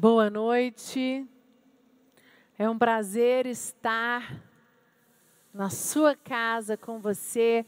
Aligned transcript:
Boa 0.00 0.30
noite. 0.30 1.26
É 2.56 2.70
um 2.70 2.78
prazer 2.78 3.46
estar 3.46 4.40
na 5.52 5.70
sua 5.70 6.14
casa 6.14 6.76
com 6.76 7.00
você 7.00 7.66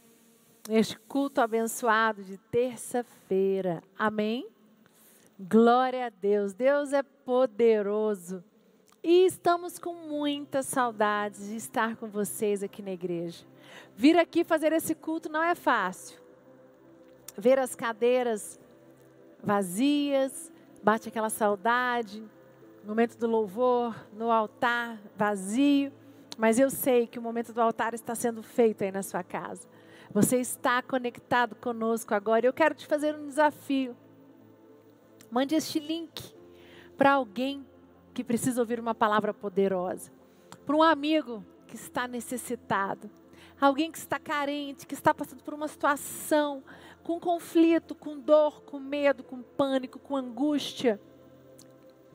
neste 0.68 0.96
culto 0.96 1.40
abençoado 1.40 2.22
de 2.22 2.36
terça-feira. 2.36 3.82
Amém? 3.98 4.46
Glória 5.40 6.06
a 6.06 6.08
Deus. 6.08 6.52
Deus 6.52 6.92
é 6.92 7.02
poderoso. 7.02 8.44
E 9.02 9.26
estamos 9.26 9.80
com 9.80 9.92
muitas 9.92 10.66
saudades 10.66 11.48
de 11.48 11.56
estar 11.56 11.96
com 11.96 12.06
vocês 12.06 12.62
aqui 12.62 12.80
na 12.80 12.92
igreja. 12.92 13.44
Vir 13.96 14.16
aqui 14.16 14.44
fazer 14.44 14.72
esse 14.72 14.94
culto 14.94 15.28
não 15.28 15.42
é 15.42 15.56
fácil. 15.56 16.16
Ver 17.36 17.58
as 17.58 17.74
cadeiras 17.74 18.56
vazias, 19.42 20.49
bate 20.82 21.08
aquela 21.08 21.30
saudade, 21.30 22.22
no 22.82 22.88
momento 22.88 23.16
do 23.16 23.26
louvor, 23.26 23.94
no 24.12 24.30
altar 24.30 24.98
vazio, 25.16 25.92
mas 26.38 26.58
eu 26.58 26.70
sei 26.70 27.06
que 27.06 27.18
o 27.18 27.22
momento 27.22 27.52
do 27.52 27.60
altar 27.60 27.94
está 27.94 28.14
sendo 28.14 28.42
feito 28.42 28.82
aí 28.82 28.90
na 28.90 29.02
sua 29.02 29.22
casa. 29.22 29.68
Você 30.12 30.38
está 30.38 30.82
conectado 30.82 31.54
conosco 31.54 32.14
agora. 32.14 32.46
Eu 32.46 32.52
quero 32.52 32.74
te 32.74 32.86
fazer 32.86 33.14
um 33.14 33.26
desafio. 33.26 33.96
Mande 35.30 35.54
este 35.54 35.78
link 35.78 36.34
para 36.96 37.12
alguém 37.12 37.64
que 38.12 38.24
precisa 38.24 38.60
ouvir 38.60 38.80
uma 38.80 38.94
palavra 38.94 39.32
poderosa, 39.32 40.10
para 40.66 40.76
um 40.76 40.82
amigo 40.82 41.44
que 41.66 41.76
está 41.76 42.08
necessitado, 42.08 43.08
alguém 43.60 43.92
que 43.92 43.98
está 43.98 44.18
carente, 44.18 44.86
que 44.86 44.94
está 44.94 45.12
passando 45.12 45.42
por 45.42 45.54
uma 45.54 45.68
situação 45.68 46.62
com 47.02 47.18
conflito, 47.18 47.94
com 47.94 48.18
dor, 48.18 48.62
com 48.62 48.78
medo, 48.78 49.22
com 49.22 49.42
pânico, 49.42 49.98
com 49.98 50.16
angústia. 50.16 51.00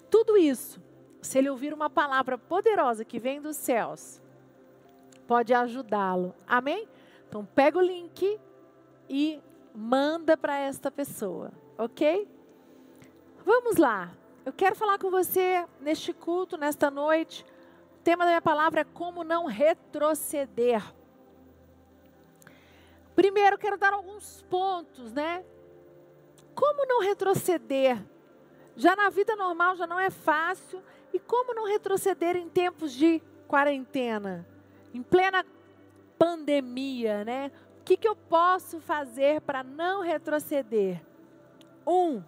Tudo 0.10 0.38
isso, 0.38 0.82
se 1.22 1.38
ele 1.38 1.50
ouvir 1.50 1.74
uma 1.74 1.90
palavra 1.90 2.38
poderosa 2.38 3.04
que 3.04 3.20
vem 3.20 3.42
dos 3.42 3.58
céus, 3.58 4.22
pode 5.28 5.54
ajudá-lo. 5.54 6.34
Amém? 6.48 6.88
Então 7.28 7.46
pega 7.46 7.78
o 7.78 7.82
link 7.82 8.40
e 9.10 9.42
manda 9.74 10.38
para 10.38 10.58
esta 10.58 10.90
pessoa, 10.90 11.52
ok? 11.78 12.28
Vamos 13.46 13.76
lá. 13.76 14.12
Eu 14.46 14.54
quero 14.54 14.76
falar 14.76 14.98
com 15.00 15.10
você 15.10 15.66
neste 15.82 16.14
culto, 16.14 16.56
nesta 16.56 16.90
noite. 16.90 17.44
O 18.00 18.04
tema 18.04 18.24
da 18.24 18.30
minha 18.32 18.42
palavra 18.42 18.82
é 18.82 18.84
como 18.84 19.24
não 19.24 19.46
retroceder. 19.46 20.84
Primeiro, 23.16 23.58
quero 23.58 23.78
dar 23.78 23.94
alguns 23.94 24.42
pontos, 24.50 25.14
né? 25.14 25.44
Como 26.54 26.86
não 26.86 27.02
retroceder? 27.02 27.98
Já 28.76 28.96
na 28.96 29.10
vida 29.10 29.36
normal 29.36 29.76
já 29.76 29.88
não 29.88 30.00
é 30.00 30.10
fácil. 30.10 30.82
E 31.14 31.20
como 31.20 31.54
não 31.54 31.66
retroceder 31.66 32.36
em 32.36 32.50
tempos 32.50 32.92
de 32.92 33.22
quarentena? 33.48 34.46
Em 34.94 35.02
plena 35.02 35.46
pandemia, 36.20 37.24
né? 37.24 37.52
O 37.80 37.84
que, 37.86 37.96
que 37.96 38.08
eu 38.08 38.16
posso 38.16 38.80
fazer 38.82 39.42
para 39.42 39.64
não 39.64 40.02
retroceder? 40.02 41.02
Um, 41.88 42.22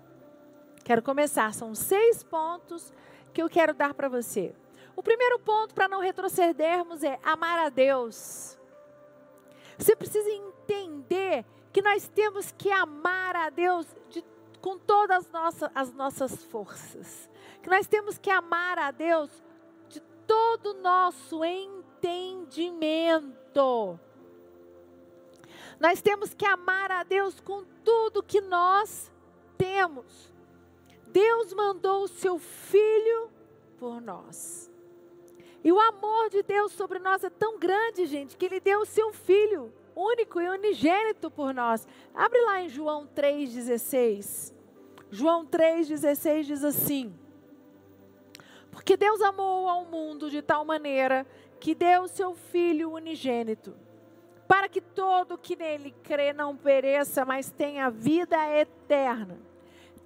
quero 0.83 1.01
começar, 1.01 1.53
são 1.53 1.73
seis 1.73 2.23
pontos 2.23 2.93
que 3.33 3.41
eu 3.41 3.49
quero 3.49 3.73
dar 3.73 3.93
para 3.93 4.07
você. 4.07 4.55
O 4.95 5.03
primeiro 5.03 5.39
ponto 5.39 5.73
para 5.73 5.87
não 5.87 5.99
retrocedermos 5.99 7.03
é 7.03 7.19
amar 7.23 7.59
a 7.59 7.69
Deus. 7.69 8.56
Você 9.77 9.95
precisa 9.95 10.29
entender 10.29 11.45
que 11.71 11.81
nós 11.81 12.07
temos 12.07 12.51
que 12.51 12.71
amar 12.71 13.35
a 13.35 13.49
Deus 13.49 13.85
de, 14.09 14.23
com 14.61 14.79
todas 14.79 15.25
as 15.25 15.31
nossas, 15.31 15.71
as 15.75 15.93
nossas 15.93 16.43
forças. 16.45 17.29
Que 17.61 17.69
nós 17.69 17.85
temos 17.85 18.17
que 18.17 18.31
amar 18.31 18.79
a 18.79 18.91
Deus 18.91 19.29
de 19.87 19.99
todo 20.25 20.71
o 20.71 20.81
nosso 20.81 21.45
entendimento. 21.45 23.99
Nós 25.79 26.01
temos 26.01 26.33
que 26.33 26.45
amar 26.45 26.91
a 26.91 27.03
Deus 27.03 27.39
com 27.39 27.63
tudo 27.83 28.23
que 28.23 28.41
nós 28.41 29.11
temos. 29.57 30.33
Deus 31.07 31.53
mandou 31.53 32.03
o 32.03 32.07
seu 32.07 32.39
filho 32.39 33.29
por 33.77 34.01
nós. 34.01 34.66
E 35.63 35.71
o 35.71 35.79
amor 35.79 36.29
de 36.29 36.43
Deus 36.43 36.71
sobre 36.71 36.99
nós 36.99 37.23
é 37.23 37.29
tão 37.29 37.57
grande, 37.57 38.05
gente, 38.05 38.37
que 38.37 38.45
Ele 38.45 38.59
deu 38.59 38.81
o 38.81 38.85
seu 38.85 39.11
Filho 39.11 39.73
único 39.97 40.39
e 40.39 40.47
unigênito 40.47 41.31
por 41.31 41.53
nós. 41.53 41.87
Abre 42.13 42.39
lá 42.41 42.61
em 42.61 42.69
João 42.69 43.07
3,16. 43.15 44.53
João 45.09 45.45
3,16 45.45 46.43
diz 46.43 46.63
assim: 46.63 47.13
Porque 48.71 48.95
Deus 48.95 49.21
amou 49.21 49.67
ao 49.67 49.85
mundo 49.85 50.29
de 50.29 50.41
tal 50.41 50.63
maneira 50.63 51.25
que 51.59 51.73
deu 51.73 52.03
o 52.03 52.07
seu 52.07 52.35
Filho 52.35 52.91
unigênito, 52.91 53.75
para 54.47 54.69
que 54.69 54.79
todo 54.79 55.37
que 55.37 55.55
nele 55.55 55.91
crê 56.03 56.31
não 56.31 56.55
pereça, 56.55 57.25
mas 57.25 57.49
tenha 57.49 57.89
vida 57.89 58.37
eterna. 58.55 59.39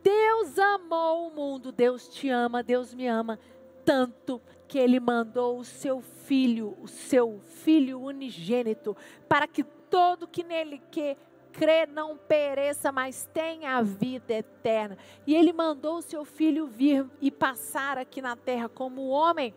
Deus 0.01 0.57
amou 0.57 1.27
o 1.27 1.31
mundo, 1.31 1.71
Deus 1.71 2.07
te 2.07 2.29
ama, 2.29 2.63
Deus 2.63 2.93
me 2.93 3.07
ama 3.07 3.37
tanto 3.85 4.41
que 4.71 4.79
ele 4.79 5.01
mandou 5.01 5.59
o 5.59 5.65
seu 5.65 5.99
filho, 5.99 6.77
o 6.81 6.87
seu 6.87 7.41
filho 7.41 7.99
unigênito, 7.99 8.95
para 9.27 9.45
que 9.45 9.65
todo 9.65 10.25
que 10.25 10.45
nele 10.45 10.81
que 10.89 11.17
crê 11.51 11.85
não 11.85 12.15
pereça, 12.15 12.89
mas 12.89 13.29
tenha 13.33 13.75
a 13.75 13.81
vida 13.81 14.33
eterna. 14.33 14.97
E 15.27 15.35
ele 15.35 15.51
mandou 15.51 15.97
o 15.97 16.01
seu 16.01 16.23
filho 16.23 16.67
vir 16.67 17.05
e 17.19 17.29
passar 17.29 17.97
aqui 17.97 18.21
na 18.21 18.37
terra 18.37 18.69
como 18.69 19.09
homem, 19.09 19.53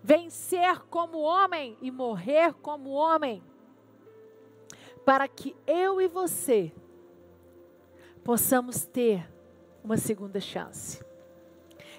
vencer 0.00 0.78
como 0.82 1.18
homem 1.18 1.76
e 1.82 1.90
morrer 1.90 2.54
como 2.54 2.90
homem, 2.90 3.42
para 5.04 5.26
que 5.26 5.56
eu 5.66 6.00
e 6.00 6.06
você 6.06 6.72
possamos 8.22 8.84
ter 8.84 9.28
uma 9.82 9.96
segunda 9.96 10.38
chance. 10.38 11.02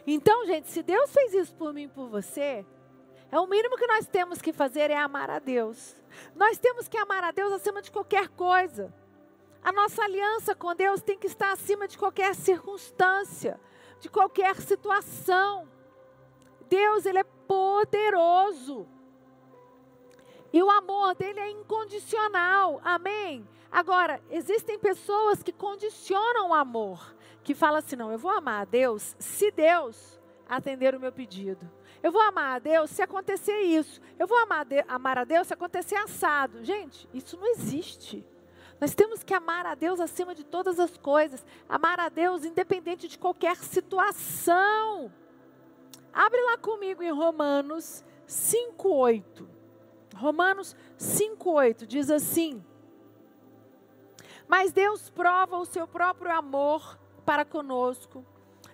Então, 0.05 0.45
gente, 0.45 0.69
se 0.69 0.83
Deus 0.83 1.11
fez 1.11 1.33
isso 1.33 1.55
por 1.55 1.73
mim 1.73 1.83
e 1.83 1.87
por 1.87 2.07
você, 2.09 2.65
é 3.31 3.39
o 3.39 3.47
mínimo 3.47 3.77
que 3.77 3.87
nós 3.87 4.05
temos 4.05 4.41
que 4.41 4.51
fazer 4.51 4.91
é 4.91 4.97
amar 4.97 5.29
a 5.29 5.39
Deus. 5.39 5.95
Nós 6.35 6.57
temos 6.57 6.87
que 6.87 6.97
amar 6.97 7.23
a 7.23 7.31
Deus 7.31 7.53
acima 7.53 7.81
de 7.81 7.89
qualquer 7.89 8.27
coisa. 8.29 8.93
A 9.63 9.71
nossa 9.71 10.03
aliança 10.03 10.53
com 10.53 10.75
Deus 10.75 11.01
tem 11.01 11.17
que 11.17 11.27
estar 11.27 11.51
acima 11.53 11.87
de 11.87 11.97
qualquer 11.97 12.35
circunstância, 12.35 13.59
de 13.99 14.09
qualquer 14.09 14.57
situação. 14.57 15.67
Deus, 16.69 17.05
ele 17.05 17.19
é 17.19 17.23
poderoso. 17.23 18.85
E 20.51 20.61
o 20.61 20.69
amor 20.69 21.15
dele 21.15 21.39
é 21.39 21.49
incondicional. 21.49 22.81
Amém? 22.83 23.47
Agora, 23.71 24.21
existem 24.29 24.77
pessoas 24.77 25.41
que 25.41 25.51
condicionam 25.51 26.49
o 26.49 26.53
amor 26.53 27.15
que 27.43 27.53
fala 27.53 27.79
assim: 27.79 27.95
não, 27.95 28.11
eu 28.11 28.17
vou 28.17 28.31
amar 28.31 28.61
a 28.61 28.65
Deus 28.65 29.15
se 29.19 29.51
Deus 29.51 30.19
atender 30.47 30.95
o 30.95 30.99
meu 30.99 31.11
pedido. 31.11 31.69
Eu 32.01 32.11
vou 32.11 32.21
amar 32.21 32.55
a 32.55 32.59
Deus 32.59 32.89
se 32.89 33.01
acontecer 33.01 33.61
isso. 33.61 34.01
Eu 34.19 34.27
vou 34.27 34.37
amar, 34.39 34.65
amar 34.87 35.17
a 35.17 35.23
Deus 35.23 35.47
se 35.47 35.53
acontecer 35.53 35.95
assado. 35.95 36.63
Gente, 36.63 37.07
isso 37.13 37.37
não 37.37 37.47
existe. 37.47 38.25
Nós 38.79 38.93
temos 38.93 39.23
que 39.23 39.33
amar 39.33 39.65
a 39.65 39.75
Deus 39.75 39.99
acima 40.01 40.35
de 40.35 40.43
todas 40.43 40.79
as 40.79 40.97
coisas. 40.97 41.45
Amar 41.69 41.99
a 41.99 42.09
Deus 42.09 42.43
independente 42.43 43.07
de 43.07 43.17
qualquer 43.17 43.55
situação. 43.55 45.11
Abre 46.11 46.41
lá 46.41 46.57
comigo 46.57 47.01
em 47.01 47.11
Romanos 47.11 48.03
5,8. 48.27 49.47
Romanos 50.15 50.75
5,8 50.99 51.85
diz 51.85 52.09
assim: 52.09 52.63
Mas 54.47 54.73
Deus 54.73 55.09
prova 55.09 55.57
o 55.57 55.65
seu 55.65 55.87
próprio 55.87 56.31
amor 56.31 56.99
para 57.25 57.45
conosco, 57.45 58.25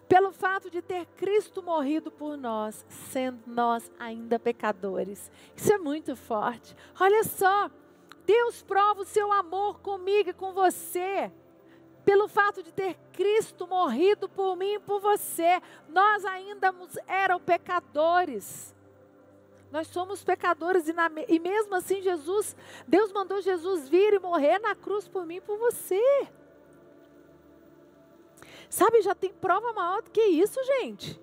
pelo 0.07 0.31
fato 0.31 0.69
de 0.69 0.81
ter 0.81 1.05
Cristo 1.17 1.61
morrido 1.61 2.09
por 2.09 2.35
nós, 2.35 2.85
sendo 3.11 3.39
nós 3.45 3.91
ainda 3.99 4.39
pecadores. 4.39 5.31
Isso 5.55 5.71
é 5.71 5.77
muito 5.77 6.15
forte. 6.15 6.75
Olha 6.99 7.23
só, 7.23 7.69
Deus 8.25 8.63
prova 8.63 9.01
o 9.01 9.05
seu 9.05 9.31
amor 9.31 9.79
comigo 9.81 10.31
e 10.31 10.33
com 10.33 10.51
você. 10.51 11.31
Pelo 12.03 12.27
fato 12.27 12.63
de 12.63 12.73
ter 12.73 12.95
Cristo 13.13 13.67
morrido 13.67 14.27
por 14.27 14.55
mim 14.55 14.73
e 14.73 14.79
por 14.79 14.99
você, 14.99 15.61
nós 15.87 16.25
ainda 16.25 16.73
éramos 17.07 17.45
pecadores. 17.45 18.75
Nós 19.71 19.87
somos 19.87 20.23
pecadores 20.23 20.87
e, 20.87 20.93
na, 20.93 21.11
e 21.27 21.37
mesmo 21.37 21.75
assim 21.75 22.01
Jesus, 22.01 22.55
Deus 22.87 23.11
mandou 23.11 23.39
Jesus 23.41 23.87
vir 23.87 24.13
e 24.13 24.19
morrer 24.19 24.57
na 24.57 24.73
cruz 24.73 25.07
por 25.07 25.25
mim 25.25 25.35
e 25.35 25.41
por 25.41 25.57
você. 25.59 26.27
Sabe, 28.69 29.01
já 29.01 29.15
tem 29.15 29.33
prova 29.33 29.73
maior 29.73 30.01
do 30.03 30.11
que 30.11 30.21
isso, 30.21 30.63
gente. 30.63 31.19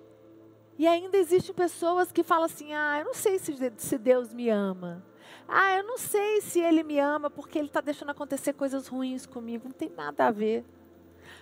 E 0.77 0.85
ainda 0.85 1.17
existem 1.17 1.55
pessoas 1.55 2.11
que 2.11 2.21
falam 2.21 2.45
assim: 2.45 2.73
ah, 2.73 2.99
eu 2.99 3.05
não 3.05 3.13
sei 3.13 3.39
se, 3.39 3.97
Deus 3.97 4.33
me 4.33 4.49
ama. 4.49 5.03
Ah, 5.47 5.77
eu 5.77 5.83
não 5.83 5.97
sei 5.97 6.41
se 6.41 6.59
Ele 6.59 6.83
me 6.83 6.99
ama 6.99 7.29
porque 7.29 7.57
Ele 7.57 7.67
está 7.67 7.81
deixando 7.81 8.09
acontecer 8.09 8.53
coisas 8.53 8.87
ruins 8.87 9.25
comigo. 9.25 9.65
Não 9.65 9.71
tem 9.71 9.89
nada 9.89 10.27
a 10.27 10.31
ver. 10.31 10.65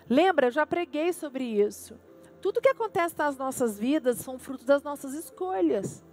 Lembra, 0.10 0.48
eu 0.48 0.52
já 0.52 0.66
preguei 0.66 1.12
sobre 1.12 1.44
isso. 1.44 2.00
tudo 2.40 2.62
que 2.62 2.69
acontece 2.69 3.16
nas 3.18 3.36
nossas 3.36 3.80
vidas 3.80 4.18
são 4.18 4.38
fruto 4.38 4.63
das 4.63 4.84
nossas 4.84 5.13
escolhas. 5.16 6.04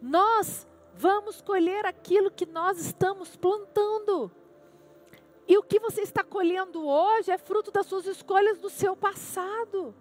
Nós 0.00 0.66
vamos 0.94 1.40
colher 1.40 1.86
aquilo 1.86 2.30
que 2.30 2.44
nós 2.44 2.78
estamos 2.78 3.34
plantando. 3.34 4.30
E 5.48 5.56
o 5.56 5.62
que 5.62 5.80
você 5.80 6.02
está 6.02 6.22
colhendo 6.22 6.86
hoje 6.86 7.30
é 7.30 7.38
fruto 7.38 7.70
das 7.70 7.86
suas 7.86 8.06
escolhas 8.06 8.58
do 8.58 8.68
seu 8.68 8.94
passado. 8.94 9.94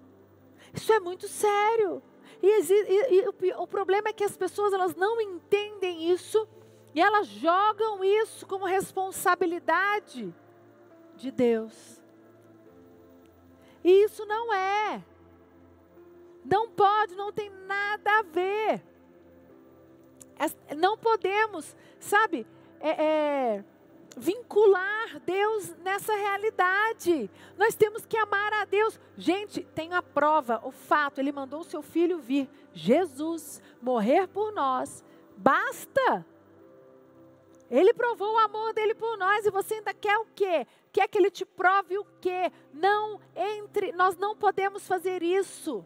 Isso 0.74 0.92
é 0.92 1.00
muito 1.00 1.28
sério. 1.28 2.04
E, 2.44 2.48
e, 2.48 3.16
e 3.16 3.54
o, 3.54 3.64
o 3.64 3.68
problema 3.68 4.10
é 4.10 4.14
que 4.14 4.26
as 4.26 4.36
pessoas 4.36 4.74
elas 4.74 4.94
não 4.94 5.22
entendem 5.22 6.12
isso 6.12 6.46
e 6.94 7.02
elas 7.02 7.28
jogam 7.28 8.04
isso 8.04 8.46
como 8.46 8.66
responsabilidade 8.66 10.36
de 11.16 11.32
Deus. 11.32 12.02
E 13.84 14.04
isso 14.04 14.26
não 14.26 14.54
é. 14.54 15.02
Não 16.44 16.70
pode, 16.70 17.16
não 17.16 17.32
tem 17.32 17.50
nada 17.50 18.20
a 18.20 18.22
ver. 18.22 18.84
Não 20.76 20.98
podemos, 20.98 21.76
sabe, 22.00 22.46
é, 22.80 22.90
é, 22.90 23.66
vincular 24.18 25.20
Deus 25.26 25.74
nessa 25.78 26.14
realidade. 26.16 27.30
Nós 27.58 27.76
temos 27.76 28.06
que 28.06 28.18
amar 28.18 28.52
a 28.54 28.66
Deus. 28.66 29.00
Gente, 29.18 29.64
tem 29.64 29.94
a 29.94 30.02
prova, 30.02 30.60
o 30.64 30.72
fato, 30.72 31.20
ele 31.20 31.32
mandou 31.32 31.62
o 31.62 31.66
seu 31.66 31.82
filho 31.82 32.20
vir, 32.20 32.50
Jesus, 32.74 33.62
morrer 33.82 34.28
por 34.28 34.52
nós. 34.52 35.04
Basta. 35.38 36.26
Ele 37.70 37.94
provou 37.94 38.36
o 38.36 38.40
amor 38.40 38.74
dele 38.74 38.96
por 38.96 39.18
nós 39.18 39.46
e 39.46 39.52
você 39.52 39.76
ainda 39.76 39.94
quer 39.94 40.18
o 40.18 40.26
quê? 40.34 40.66
Quer 40.92 41.08
que 41.08 41.18
ele 41.18 41.30
te 41.30 41.46
prove 41.46 41.98
o 41.98 42.06
quê? 42.22 42.52
Não 42.74 43.20
entre, 43.36 43.92
nós 43.92 44.16
não 44.18 44.36
podemos 44.36 44.88
fazer 44.88 45.22
isso. 45.22 45.86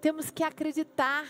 Temos 0.00 0.30
que 0.30 0.44
acreditar 0.44 1.26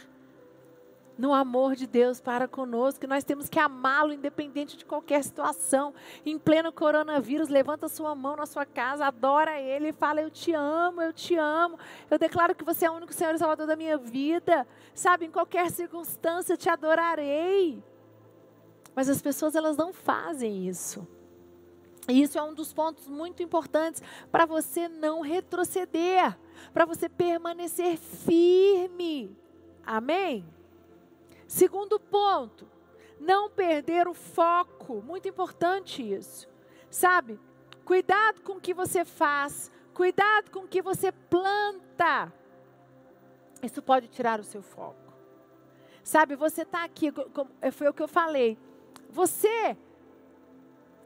no 1.19 1.35
amor 1.35 1.75
de 1.75 1.85
Deus 1.85 2.21
para 2.21 2.47
conosco, 2.47 3.05
nós 3.09 3.25
temos 3.25 3.49
que 3.49 3.59
amá-lo 3.59 4.13
independente 4.13 4.77
de 4.77 4.85
qualquer 4.85 5.25
situação. 5.25 5.93
Em 6.25 6.39
pleno 6.39 6.73
coronavírus, 6.73 7.49
levanta 7.49 7.89
sua 7.89 8.15
mão 8.15 8.37
na 8.37 8.47
sua 8.47 8.65
casa, 8.65 9.05
adora 9.05 9.61
Ele 9.61 9.89
e 9.89 9.93
fala: 9.93 10.23
Eu 10.23 10.31
te 10.31 10.53
amo, 10.53 11.03
eu 11.03 11.13
te 11.13 11.35
amo. 11.35 11.77
Eu 12.09 12.19
declaro 12.19 12.55
que 12.55 12.65
você 12.65 12.87
é 12.87 12.91
o 12.91 12.95
único 12.95 13.13
Senhor 13.13 13.35
e 13.35 13.39
Salvador 13.39 13.67
da 13.67 13.75
minha 13.75 13.99
vida. 13.99 14.65
Sabe, 14.95 15.27
em 15.27 15.31
qualquer 15.31 15.69
circunstância, 15.73 16.53
eu 16.53 16.57
te 16.57 16.71
adorarei. 16.71 17.83
Mas 18.95 19.09
as 19.09 19.21
pessoas, 19.21 19.57
elas 19.57 19.77
não 19.77 19.93
fazem 19.93 20.69
isso. 20.69 21.07
E 22.09 22.23
isso 22.23 22.39
é 22.39 22.43
um 22.43 22.55
dos 22.55 22.73
pontos 22.73 23.09
muito 23.09 23.43
importantes 23.43 24.03
para 24.31 24.47
você 24.47 24.89
não 24.89 25.21
retroceder, 25.21 26.39
para 26.73 26.87
você 26.87 27.09
permanecer 27.09 27.99
firme. 27.99 29.37
Amém? 29.85 30.47
Segundo 31.49 31.99
ponto, 31.99 32.69
não 33.19 33.49
perder 33.49 34.07
o 34.07 34.13
foco. 34.13 35.03
Muito 35.03 35.27
importante 35.27 36.03
isso. 36.03 36.47
Sabe? 36.91 37.41
Cuidado 37.87 38.43
com 38.43 38.53
o 38.53 38.61
que 38.61 38.75
você 38.75 39.03
faz, 39.03 39.73
cuidado 39.95 40.51
com 40.51 40.61
o 40.61 40.69
que 40.69 40.83
você 40.83 41.11
planta. 41.11 42.31
Isso 43.63 43.81
pode 43.81 44.09
tirar 44.09 44.39
o 44.39 44.45
seu 44.45 44.63
foco. 44.63 45.09
Sabe, 46.05 46.37
você 46.37 46.63
está 46.63 46.85
aqui, 46.85 47.11
foi 47.73 47.89
o 47.89 47.95
que 47.95 48.03
eu 48.03 48.09
falei. 48.09 48.59
Você 49.09 49.77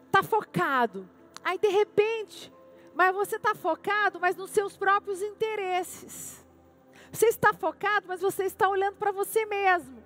está 0.07 0.25
focado. 0.25 1.09
Aí 1.45 1.57
de 1.57 1.69
repente, 1.69 2.53
mas 2.95 3.15
você 3.15 3.37
está 3.37 3.55
focado, 3.55 4.19
mas 4.21 4.35
nos 4.35 4.51
seus 4.51 4.77
próprios 4.77 5.23
interesses. 5.23 6.45
Você 7.13 7.27
está 7.27 7.53
focado, 7.53 8.07
mas 8.09 8.21
você 8.21 8.45
está 8.45 8.69
olhando 8.69 8.97
para 8.97 9.13
você 9.13 9.47
mesmo. 9.47 10.02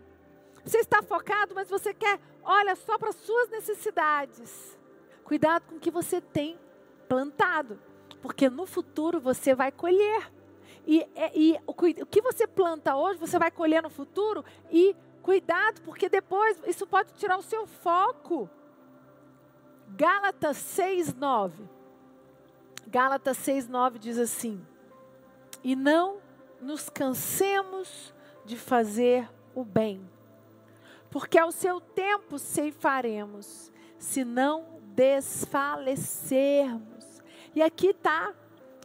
Você 0.67 0.79
está 0.79 1.01
focado, 1.01 1.55
mas 1.55 1.71
você 1.71 1.95
quer, 1.95 2.19
olha, 2.43 2.75
só 2.75 2.99
para 2.99 3.13
suas 3.13 3.49
necessidades. 3.51 4.77
Cuidado 5.23 5.63
com 5.69 5.77
o 5.77 5.79
que 5.79 5.93
você 5.93 6.21
tem 6.21 6.59
plantado, 7.09 7.81
porque 8.21 8.51
no 8.51 8.67
futuro 8.67 9.21
você 9.21 9.55
vai 9.55 9.71
colher. 9.71 10.29
E, 10.85 11.07
e, 11.37 11.57
o, 11.69 11.71
o 11.71 12.07
que 12.07 12.21
você 12.21 12.49
planta 12.49 12.97
hoje, 12.97 13.17
você 13.17 13.39
vai 13.39 13.49
colher 13.49 13.81
no 13.81 13.89
futuro. 13.89 14.45
E 14.69 14.97
cuidado, 15.23 15.83
porque 15.83 16.09
depois 16.09 16.59
isso 16.67 16.85
pode 16.85 17.13
tirar 17.13 17.39
o 17.39 17.43
seu 17.43 17.65
foco. 17.65 18.51
Gálatas 19.91 20.57
6,9. 20.57 21.53
Gálatas 22.89 23.39
6,9 23.39 23.99
diz 23.99 24.19
assim: 24.19 24.61
E 25.63 25.77
não 25.77 26.19
nos 26.61 26.89
cansemos 26.89 28.13
de 28.45 28.57
fazer 28.57 29.31
o 29.55 29.65
bem 29.65 30.16
porque 31.11 31.39
ao 31.39 31.53
seu 31.53 31.81
tempo 31.81 32.39
ceifaremos, 32.39 33.71
se 33.99 34.25
não 34.25 34.81
desfalecermos. 34.95 37.23
E 37.55 37.63
aqui 37.63 37.89
está, 37.89 38.35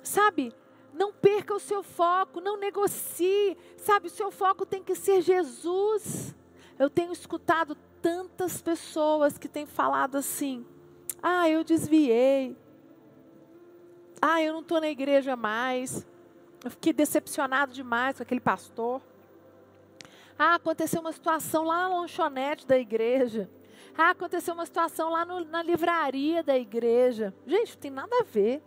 sabe? 0.04 0.54
Não 0.94 1.14
perca 1.14 1.54
o 1.54 1.60
seu 1.60 1.82
foco, 1.82 2.42
não 2.42 2.58
negocie, 2.58 3.58
sabe? 3.78 4.08
O 4.08 4.12
seu 4.12 4.32
foco 4.32 4.66
tem 4.66 4.84
que 4.84 4.96
ser 4.96 5.22
Jesus. 5.22 6.36
Eu 6.78 6.90
tenho 6.90 7.12
escutado 7.12 7.76
tantas 8.02 8.62
pessoas 8.62 9.38
que 9.38 9.48
têm 9.48 9.66
falado 9.66 10.18
assim: 10.18 10.66
ah, 11.22 11.50
eu 11.50 11.64
desviei, 11.64 12.58
ah, 14.22 14.42
eu 14.42 14.54
não 14.54 14.62
estou 14.62 14.82
na 14.82 14.90
igreja 14.90 15.36
mais, 15.36 16.06
eu 16.64 16.72
fiquei 16.72 16.94
decepcionado 16.94 17.74
demais 17.74 18.18
com 18.18 18.24
aquele 18.24 18.42
pastor. 18.42 19.02
Ah, 20.44 20.56
aconteceu 20.56 21.02
uma 21.02 21.12
situação 21.12 21.66
lá 21.66 21.88
na 21.88 22.00
lanchonete 22.00 22.66
da 22.66 22.76
igreja. 22.76 23.48
Ah, 23.96 24.10
aconteceu 24.10 24.56
uma 24.56 24.66
situação 24.66 25.12
lá 25.12 25.24
no, 25.24 25.46
na 25.46 25.62
livraria 25.62 26.42
da 26.42 26.58
igreja. 26.58 27.32
Gente, 27.46 27.74
não 27.74 27.80
tem 27.80 27.92
nada 27.92 28.20
a 28.20 28.24
ver. 28.24 28.60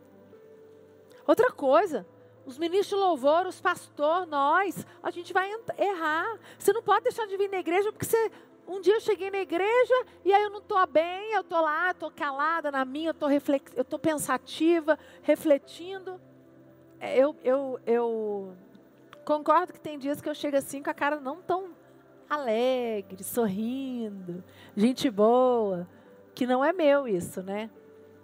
Outra 1.26 1.50
coisa, 1.50 2.06
os 2.46 2.58
ministros 2.58 2.90
de 2.90 3.04
louvor, 3.04 3.44
os 3.48 3.60
pastores, 3.60 4.28
nós, 4.28 4.86
a 5.02 5.10
gente 5.10 5.32
vai 5.32 5.50
errar. 5.76 6.38
Você 6.56 6.72
não 6.72 6.80
pode 6.80 7.02
deixar 7.02 7.26
de 7.26 7.36
vir 7.36 7.50
na 7.50 7.58
igreja 7.58 7.90
porque 7.90 8.06
você. 8.06 8.30
Um 8.68 8.80
dia 8.80 8.94
eu 8.94 9.00
cheguei 9.00 9.32
na 9.32 9.38
igreja 9.38 10.06
e 10.24 10.32
aí 10.32 10.44
eu 10.44 10.50
não 10.50 10.60
estou 10.60 10.86
bem, 10.86 11.32
eu 11.32 11.40
estou 11.40 11.60
lá, 11.60 11.90
estou 11.90 12.08
calada 12.08 12.70
na 12.70 12.84
minha, 12.84 13.12
eu 13.74 13.82
estou 13.82 13.98
pensativa, 13.98 14.96
refletindo. 15.22 16.20
É, 17.00 17.18
eu, 17.18 17.34
eu, 17.42 17.80
eu 17.84 18.56
Concordo 19.24 19.72
que 19.72 19.80
tem 19.80 19.98
dias 19.98 20.20
que 20.20 20.28
eu 20.28 20.34
chego 20.34 20.56
assim 20.56 20.82
com 20.82 20.90
a 20.90 20.94
cara 20.94 21.18
não 21.18 21.40
tão 21.40 21.70
alegre, 22.28 23.22
sorrindo, 23.22 24.42
gente 24.76 25.10
boa, 25.10 25.88
que 26.34 26.46
não 26.46 26.64
é 26.64 26.72
meu 26.72 27.08
isso, 27.08 27.42
né? 27.42 27.70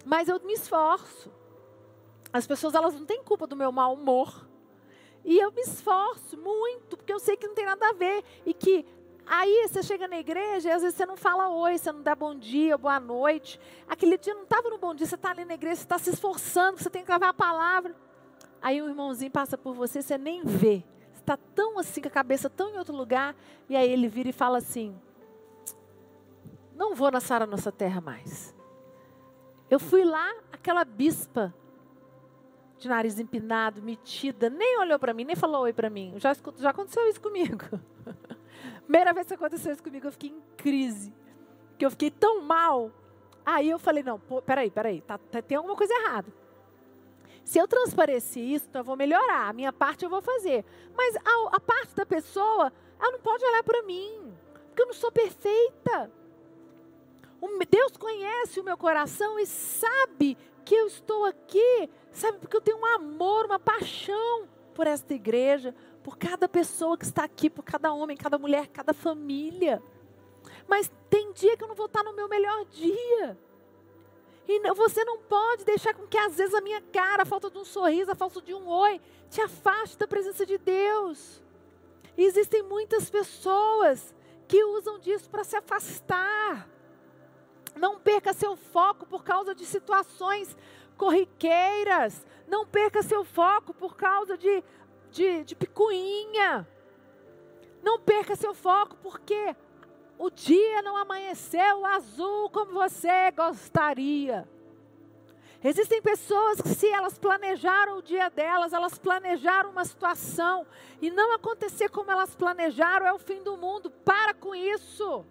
Mas 0.05 0.27
eu 0.27 0.39
me 0.41 0.53
esforço. 0.53 1.31
As 2.31 2.45
pessoas 2.47 2.75
elas 2.75 2.93
não 2.93 3.05
têm 3.05 3.23
culpa 3.23 3.47
do 3.47 3.55
meu 3.55 3.71
mau 3.71 3.93
humor. 3.93 4.47
E 5.23 5.37
eu 5.37 5.51
me 5.51 5.61
esforço 5.61 6.37
muito, 6.37 6.97
porque 6.97 7.13
eu 7.13 7.19
sei 7.19 7.37
que 7.37 7.47
não 7.47 7.53
tem 7.53 7.65
nada 7.65 7.89
a 7.89 7.93
ver 7.93 8.23
e 8.45 8.53
que 8.53 8.85
Aí 9.33 9.67
você 9.67 9.83
chega 9.83 10.07
na 10.07 10.17
igreja 10.17 10.67
e 10.67 10.71
às 10.71 10.81
vezes 10.81 10.97
você 10.97 11.05
não 11.05 11.15
fala 11.15 11.47
oi, 11.47 11.77
você 11.77 11.91
não 11.91 12.01
dá 12.01 12.15
bom 12.15 12.35
dia, 12.35 12.77
boa 12.77 12.99
noite. 12.99 13.59
Aquele 13.87 14.17
dia 14.17 14.33
não 14.33 14.43
estava 14.43 14.69
no 14.69 14.77
bom 14.77 14.93
dia, 14.93 15.05
você 15.05 15.15
está 15.15 15.29
ali 15.31 15.45
na 15.45 15.53
igreja, 15.53 15.77
você 15.77 15.83
está 15.83 15.97
se 15.97 16.09
esforçando, 16.09 16.79
você 16.79 16.89
tem 16.89 17.01
que 17.01 17.07
gravar 17.07 17.29
a 17.29 17.33
palavra. 17.33 17.95
Aí 18.61 18.81
um 18.81 18.89
irmãozinho 18.89 19.31
passa 19.31 19.57
por 19.57 19.73
você, 19.73 20.01
você 20.01 20.17
nem 20.17 20.43
vê. 20.43 20.83
Está 21.21 21.37
tão 21.37 21.79
assim, 21.79 22.01
com 22.01 22.07
a 22.07 22.11
cabeça 22.11 22.49
tão 22.49 22.69
em 22.69 22.77
outro 22.77 22.95
lugar. 22.95 23.35
E 23.69 23.75
aí 23.75 23.89
ele 23.89 24.07
vira 24.07 24.29
e 24.29 24.33
fala 24.33 24.57
assim: 24.57 24.95
Não 26.75 26.93
vou 26.93 27.09
na 27.09 27.19
Sara 27.19 27.45
Nossa 27.45 27.71
Terra 27.71 28.01
mais. 28.01 28.53
Eu 29.69 29.79
fui 29.79 30.03
lá, 30.03 30.29
aquela 30.51 30.83
bispa 30.83 31.53
de 32.77 32.89
nariz 32.89 33.19
empinado, 33.19 33.81
metida, 33.81 34.49
nem 34.49 34.79
olhou 34.79 34.97
para 34.97 35.13
mim, 35.13 35.23
nem 35.23 35.35
falou 35.35 35.61
oi 35.61 35.71
para 35.71 35.89
mim. 35.89 36.15
Já, 36.17 36.35
já 36.57 36.71
aconteceu 36.71 37.07
isso 37.07 37.21
comigo. 37.21 37.63
Primeira 38.83 39.13
vez 39.13 39.27
que 39.27 39.33
aconteceu 39.35 39.71
isso 39.71 39.83
comigo, 39.83 40.07
eu 40.07 40.11
fiquei 40.11 40.31
em 40.31 40.41
crise. 40.57 41.13
Que 41.77 41.85
eu 41.85 41.91
fiquei 41.91 42.09
tão 42.09 42.41
mal. 42.41 42.91
Aí 43.45 43.69
eu 43.69 43.79
falei, 43.79 44.03
não, 44.03 44.19
pô, 44.19 44.41
peraí, 44.41 44.69
peraí, 44.69 45.01
tá, 45.01 45.17
tá, 45.17 45.41
tem 45.41 45.55
alguma 45.57 45.75
coisa 45.75 45.93
errada. 45.93 46.40
Se 47.43 47.59
eu 47.59 47.67
transparecer 47.67 48.43
isso, 48.43 48.67
então 48.69 48.81
eu 48.81 48.85
vou 48.85 48.95
melhorar. 48.95 49.49
A 49.49 49.53
minha 49.53 49.73
parte 49.73 50.03
eu 50.03 50.09
vou 50.09 50.21
fazer. 50.21 50.63
Mas 50.95 51.15
a, 51.15 51.55
a 51.55 51.59
parte 51.59 51.95
da 51.95 52.05
pessoa, 52.05 52.71
ela 52.99 53.11
não 53.11 53.19
pode 53.19 53.43
olhar 53.43 53.63
para 53.63 53.83
mim. 53.83 54.33
Porque 54.67 54.81
eu 54.81 54.87
não 54.87 54.93
sou 54.93 55.11
perfeita. 55.11 56.11
Deus 57.71 57.95
conhece 57.95 58.59
o 58.59 58.63
meu 58.63 58.77
coração 58.77 59.39
e 59.39 59.45
sabe 59.45 60.37
que 60.65 60.75
eu 60.75 60.87
estou 60.87 61.23
aqui. 61.23 61.89
Sabe, 62.11 62.37
porque 62.39 62.57
eu 62.57 62.61
tenho 62.61 62.77
um 62.77 62.85
amor, 62.85 63.45
uma 63.45 63.57
paixão 63.57 64.47
por 64.75 64.85
esta 64.85 65.13
igreja, 65.13 65.73
por 66.03 66.17
cada 66.17 66.49
pessoa 66.49 66.97
que 66.97 67.05
está 67.05 67.23
aqui, 67.23 67.49
por 67.49 67.63
cada 67.63 67.93
homem, 67.93 68.17
cada 68.17 68.37
mulher, 68.37 68.67
cada 68.67 68.93
família. 68.93 69.81
Mas 70.67 70.91
tem 71.09 71.31
dia 71.31 71.55
que 71.55 71.63
eu 71.63 71.67
não 71.69 71.75
vou 71.75 71.85
estar 71.85 72.03
no 72.03 72.13
meu 72.13 72.27
melhor 72.27 72.65
dia. 72.65 73.37
E 74.53 74.73
você 74.73 75.05
não 75.05 75.17
pode 75.17 75.63
deixar 75.63 75.93
com 75.93 76.05
que 76.05 76.17
às 76.17 76.35
vezes 76.35 76.53
a 76.53 76.59
minha 76.59 76.81
cara, 76.81 77.23
a 77.23 77.25
falta 77.25 77.49
de 77.49 77.57
um 77.57 77.63
sorriso, 77.63 78.11
a 78.11 78.15
falta 78.15 78.41
de 78.41 78.53
um 78.53 78.67
oi, 78.67 78.99
te 79.29 79.39
afaste 79.39 79.97
da 79.97 80.05
presença 80.05 80.45
de 80.45 80.57
Deus. 80.57 81.41
E 82.17 82.25
existem 82.25 82.61
muitas 82.61 83.09
pessoas 83.09 84.13
que 84.49 84.61
usam 84.65 84.99
disso 84.99 85.29
para 85.29 85.45
se 85.45 85.55
afastar. 85.55 86.67
Não 87.77 87.97
perca 87.97 88.33
seu 88.33 88.57
foco 88.57 89.05
por 89.05 89.23
causa 89.23 89.55
de 89.55 89.65
situações 89.65 90.53
corriqueiras. 90.97 92.25
Não 92.45 92.67
perca 92.67 93.01
seu 93.01 93.23
foco 93.23 93.73
por 93.73 93.95
causa 93.95 94.37
de, 94.37 94.61
de, 95.11 95.45
de 95.45 95.55
picuinha. 95.55 96.67
Não 97.81 97.97
perca 98.01 98.35
seu 98.35 98.53
foco 98.53 98.97
porque 98.97 99.55
o 100.21 100.29
dia 100.29 100.83
não 100.83 100.95
amanheceu 100.95 101.83
azul 101.83 102.47
como 102.51 102.73
você 102.73 103.31
gostaria. 103.31 104.47
Existem 105.63 105.99
pessoas 105.99 106.61
que, 106.61 106.69
se 106.69 106.87
elas 106.87 107.17
planejaram 107.17 107.97
o 107.97 108.03
dia 108.03 108.29
delas, 108.29 108.71
elas 108.71 108.99
planejaram 108.99 109.71
uma 109.71 109.83
situação 109.83 110.67
e 111.01 111.09
não 111.09 111.33
acontecer 111.33 111.89
como 111.89 112.11
elas 112.11 112.35
planejaram, 112.35 113.07
é 113.07 113.13
o 113.13 113.17
fim 113.17 113.41
do 113.41 113.57
mundo. 113.57 113.89
Para 113.89 114.35
com 114.35 114.53
isso. 114.53 115.25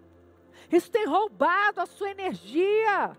Isso 0.69 0.91
tem 0.91 1.05
roubado 1.05 1.79
a 1.79 1.85
sua 1.85 2.09
energia. 2.11 3.17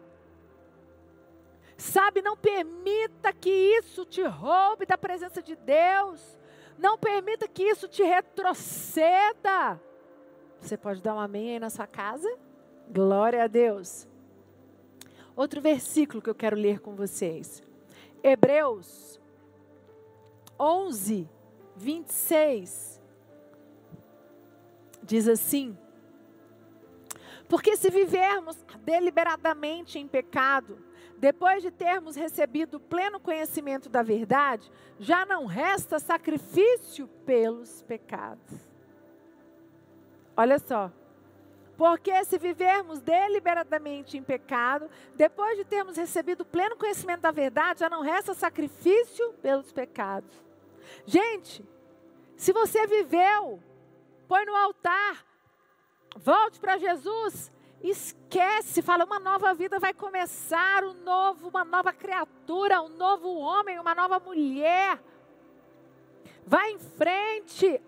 Sabe, 1.78 2.20
não 2.20 2.36
permita 2.36 3.32
que 3.32 3.50
isso 3.50 4.04
te 4.04 4.22
roube 4.22 4.84
da 4.84 4.98
presença 4.98 5.40
de 5.40 5.56
Deus. 5.56 6.20
Não 6.76 6.98
permita 6.98 7.48
que 7.48 7.62
isso 7.62 7.88
te 7.88 8.02
retroceda. 8.02 9.80
Você 10.62 10.76
pode 10.76 11.02
dar 11.02 11.16
um 11.16 11.18
amém 11.18 11.50
aí 11.50 11.58
na 11.58 11.68
sua 11.68 11.88
casa? 11.88 12.32
Glória 12.88 13.42
a 13.42 13.46
Deus. 13.48 14.06
Outro 15.34 15.60
versículo 15.60 16.22
que 16.22 16.30
eu 16.30 16.34
quero 16.34 16.54
ler 16.54 16.78
com 16.78 16.94
vocês. 16.94 17.60
Hebreus 18.22 19.20
11, 20.58 21.28
26. 21.74 23.02
Diz 25.02 25.26
assim: 25.26 25.76
Porque 27.48 27.76
se 27.76 27.90
vivermos 27.90 28.56
deliberadamente 28.84 29.98
em 29.98 30.06
pecado, 30.06 30.78
depois 31.18 31.60
de 31.60 31.72
termos 31.72 32.14
recebido 32.14 32.78
pleno 32.78 33.18
conhecimento 33.18 33.88
da 33.88 34.02
verdade, 34.02 34.70
já 35.00 35.26
não 35.26 35.44
resta 35.44 35.98
sacrifício 35.98 37.08
pelos 37.26 37.82
pecados. 37.82 38.71
Olha 40.36 40.58
só, 40.58 40.90
porque 41.76 42.24
se 42.24 42.38
vivermos 42.38 43.00
deliberadamente 43.00 44.16
em 44.16 44.22
pecado, 44.22 44.88
depois 45.14 45.56
de 45.56 45.64
termos 45.64 45.96
recebido 45.96 46.44
pleno 46.44 46.76
conhecimento 46.76 47.20
da 47.22 47.30
verdade, 47.30 47.80
já 47.80 47.90
não 47.90 48.02
resta 48.02 48.34
sacrifício 48.34 49.32
pelos 49.42 49.72
pecados. 49.72 50.30
Gente, 51.06 51.64
se 52.36 52.52
você 52.52 52.86
viveu, 52.86 53.62
põe 54.28 54.44
no 54.44 54.54
altar, 54.54 55.24
volte 56.16 56.60
para 56.60 56.78
Jesus, 56.78 57.50
esquece, 57.82 58.80
fala, 58.80 59.04
uma 59.04 59.18
nova 59.18 59.52
vida 59.54 59.78
vai 59.78 59.92
começar, 59.92 60.84
um 60.84 60.94
novo, 60.94 61.48
uma 61.48 61.64
nova 61.64 61.92
criatura, 61.92 62.80
um 62.80 62.88
novo 62.90 63.28
homem, 63.34 63.78
uma 63.78 63.94
nova 63.94 64.20
mulher. 64.20 65.02
Vai 66.46 66.70
em 66.70 66.78
frente, 66.78 67.80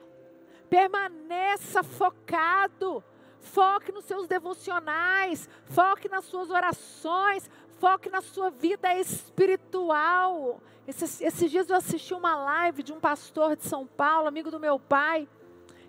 permaneça 0.74 1.84
focado 1.84 3.04
Foque 3.44 3.92
nos 3.92 4.06
seus 4.06 4.26
devocionais, 4.26 5.48
foque 5.66 6.08
nas 6.08 6.24
suas 6.24 6.48
orações, 6.48 7.48
foque 7.78 8.08
na 8.08 8.22
sua 8.22 8.50
vida 8.50 8.92
espiritual. 8.98 10.60
Esses, 10.88 11.20
esses 11.20 11.50
dias 11.50 11.68
eu 11.68 11.76
assisti 11.76 12.14
uma 12.14 12.34
live 12.36 12.82
de 12.82 12.92
um 12.92 12.98
pastor 12.98 13.54
de 13.54 13.64
São 13.64 13.86
Paulo, 13.86 14.26
amigo 14.26 14.50
do 14.50 14.58
meu 14.58 14.78
pai, 14.80 15.28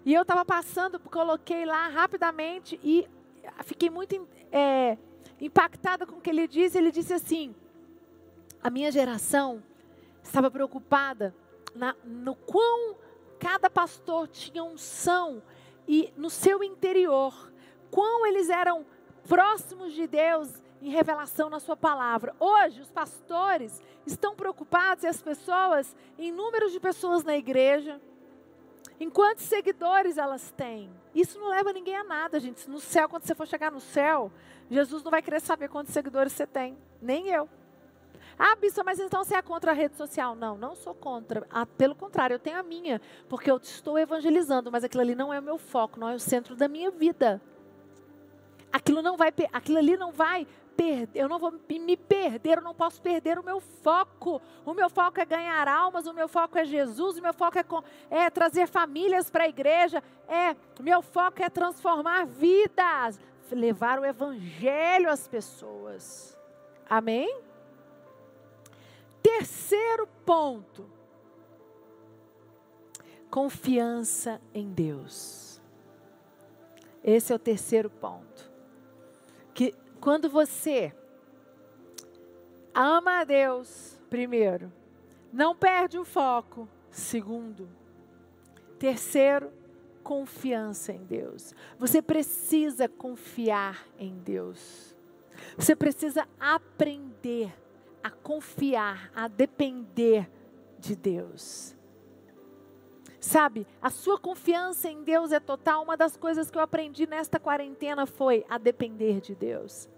e 0.03 0.13
eu 0.13 0.23
estava 0.23 0.43
passando, 0.43 0.99
coloquei 0.99 1.65
lá 1.65 1.87
rapidamente 1.87 2.77
e 2.83 3.07
fiquei 3.63 3.89
muito 3.89 4.27
é, 4.51 4.97
impactada 5.39 6.05
com 6.05 6.17
o 6.17 6.21
que 6.21 6.29
ele 6.29 6.47
disse. 6.49 6.77
Ele 6.77 6.91
disse 6.91 7.13
assim: 7.13 7.55
a 8.61 8.69
minha 8.69 8.91
geração 8.91 9.63
estava 10.21 10.51
preocupada 10.51 11.33
na, 11.73 11.95
no 12.03 12.35
quão 12.35 12.97
cada 13.39 13.69
pastor 13.69 14.27
tinha 14.27 14.63
unção 14.63 15.41
e 15.87 16.11
no 16.17 16.29
seu 16.29 16.63
interior, 16.63 17.51
quão 17.91 18.25
eles 18.25 18.49
eram 18.49 18.85
próximos 19.27 19.93
de 19.93 20.07
Deus 20.07 20.49
em 20.81 20.89
revelação 20.89 21.49
na 21.49 21.59
sua 21.59 21.75
palavra. 21.75 22.35
Hoje, 22.39 22.81
os 22.81 22.91
pastores 22.91 23.81
estão 24.05 24.35
preocupados 24.35 25.03
e 25.03 25.07
as 25.07 25.21
pessoas, 25.21 25.95
em 26.17 26.31
números 26.31 26.71
de 26.71 26.79
pessoas 26.79 27.23
na 27.23 27.35
igreja, 27.35 27.99
em 28.99 29.09
quantos 29.09 29.45
seguidores 29.45 30.17
elas 30.17 30.51
têm. 30.51 30.89
Isso 31.13 31.39
não 31.39 31.49
leva 31.49 31.73
ninguém 31.73 31.95
a 31.95 32.03
nada, 32.03 32.39
gente. 32.39 32.69
No 32.69 32.79
céu, 32.79 33.09
quando 33.09 33.25
você 33.25 33.35
for 33.35 33.47
chegar 33.47 33.71
no 33.71 33.79
céu, 33.79 34.31
Jesus 34.69 35.03
não 35.03 35.11
vai 35.11 35.21
querer 35.21 35.41
saber 35.41 35.69
quantos 35.69 35.93
seguidores 35.93 36.33
você 36.33 36.47
tem, 36.47 36.77
nem 37.01 37.29
eu. 37.29 37.49
Ah, 38.37 38.55
Bissa, 38.55 38.83
mas 38.83 38.99
então 38.99 39.23
você 39.23 39.35
é 39.35 39.41
contra 39.41 39.71
a 39.71 39.73
rede 39.73 39.95
social? 39.95 40.35
Não, 40.35 40.57
não 40.57 40.75
sou 40.75 40.93
contra. 40.93 41.47
Ah, 41.49 41.65
pelo 41.65 41.95
contrário, 41.95 42.35
eu 42.35 42.39
tenho 42.39 42.59
a 42.59 42.63
minha, 42.63 43.01
porque 43.29 43.49
eu 43.49 43.57
estou 43.57 43.97
evangelizando, 43.97 44.71
mas 44.71 44.83
aquilo 44.83 45.01
ali 45.01 45.15
não 45.15 45.33
é 45.33 45.39
o 45.39 45.43
meu 45.43 45.57
foco, 45.57 45.99
não 45.99 46.09
é 46.09 46.15
o 46.15 46.19
centro 46.19 46.55
da 46.55 46.67
minha 46.67 46.91
vida. 46.91 47.41
Aquilo 48.71 49.01
não 49.01 49.15
vai, 49.15 49.33
aquilo 49.53 49.77
ali 49.77 49.95
não 49.95 50.11
vai 50.11 50.45
perder, 50.75 51.21
eu 51.21 51.29
não 51.29 51.39
vou 51.39 51.53
me 51.69 51.95
perder, 51.95 52.57
eu 52.57 52.61
não 52.61 52.75
posso 52.75 53.01
perder 53.01 53.39
o 53.39 53.43
meu 53.43 53.61
foco. 53.61 54.41
O 54.65 54.73
meu 54.73 54.89
foco 54.89 55.19
é 55.21 55.25
ganhar 55.25 55.67
almas, 55.67 56.05
o 56.05 56.13
meu 56.13 56.27
foco 56.27 56.57
é 56.57 56.65
Jesus, 56.65 57.17
o 57.17 57.21
meu 57.21 57.33
foco 57.33 57.57
é, 57.57 57.65
é 58.09 58.29
trazer 58.29 58.67
famílias 58.67 59.29
para 59.29 59.45
a 59.45 59.47
igreja, 59.47 60.03
é, 60.27 60.51
o 60.77 60.83
meu 60.83 61.01
foco 61.01 61.41
é 61.41 61.49
transformar 61.49 62.25
vidas, 62.25 63.17
levar 63.49 63.99
o 63.99 64.05
evangelho 64.05 65.09
às 65.09 65.25
pessoas. 65.25 66.37
Amém? 66.89 67.44
Terceiro 69.25 70.05
ponto: 70.23 70.85
confiança 73.27 74.39
em 74.53 74.71
Deus. 74.71 75.59
Esse 77.03 77.33
é 77.33 77.35
o 77.35 77.39
terceiro 77.39 77.89
ponto. 77.89 78.51
Que 79.51 79.73
quando 79.99 80.29
você 80.29 80.93
ama 82.71 83.21
a 83.21 83.23
Deus, 83.23 83.99
primeiro, 84.11 84.71
não 85.33 85.55
perde 85.55 85.97
o 85.97 86.05
foco, 86.05 86.69
segundo, 86.91 87.67
terceiro, 88.77 89.51
confiança 90.03 90.93
em 90.93 91.03
Deus. 91.03 91.55
Você 91.79 91.99
precisa 91.99 92.87
confiar 92.87 93.87
em 93.97 94.19
Deus. 94.19 94.95
Você 95.57 95.75
precisa 95.75 96.27
aprender 96.39 97.64
a 98.05 98.11
confiar, 98.11 99.09
a 99.15 99.27
depender 99.27 100.29
de 100.77 100.95
Deus. 100.95 101.75
Sabe, 103.19 103.65
a 103.81 103.89
sua 103.89 104.19
confiança 104.19 104.87
em 104.87 105.03
Deus 105.03 105.31
é 105.31 105.39
total. 105.39 105.81
Uma 105.81 105.97
das 105.97 106.15
coisas 106.15 106.51
que 106.51 106.55
eu 106.59 106.61
aprendi 106.61 107.07
nesta 107.07 107.39
quarentena 107.39 108.05
foi 108.05 108.45
a 108.47 108.59
depender 108.59 109.19
de 109.21 109.33
Deus. 109.33 109.89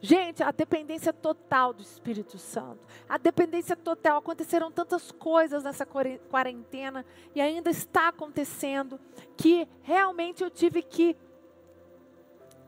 Gente, 0.00 0.42
a 0.42 0.50
dependência 0.50 1.12
total 1.12 1.74
do 1.74 1.82
Espírito 1.82 2.38
Santo. 2.38 2.80
A 3.06 3.18
dependência 3.18 3.76
total. 3.76 4.16
Aconteceram 4.16 4.72
tantas 4.72 5.12
coisas 5.12 5.62
nessa 5.62 5.84
quarentena 5.84 7.04
e 7.34 7.42
ainda 7.42 7.68
está 7.68 8.08
acontecendo 8.08 8.98
que 9.36 9.68
realmente 9.82 10.42
eu 10.42 10.48
tive 10.48 10.80
que 10.80 11.14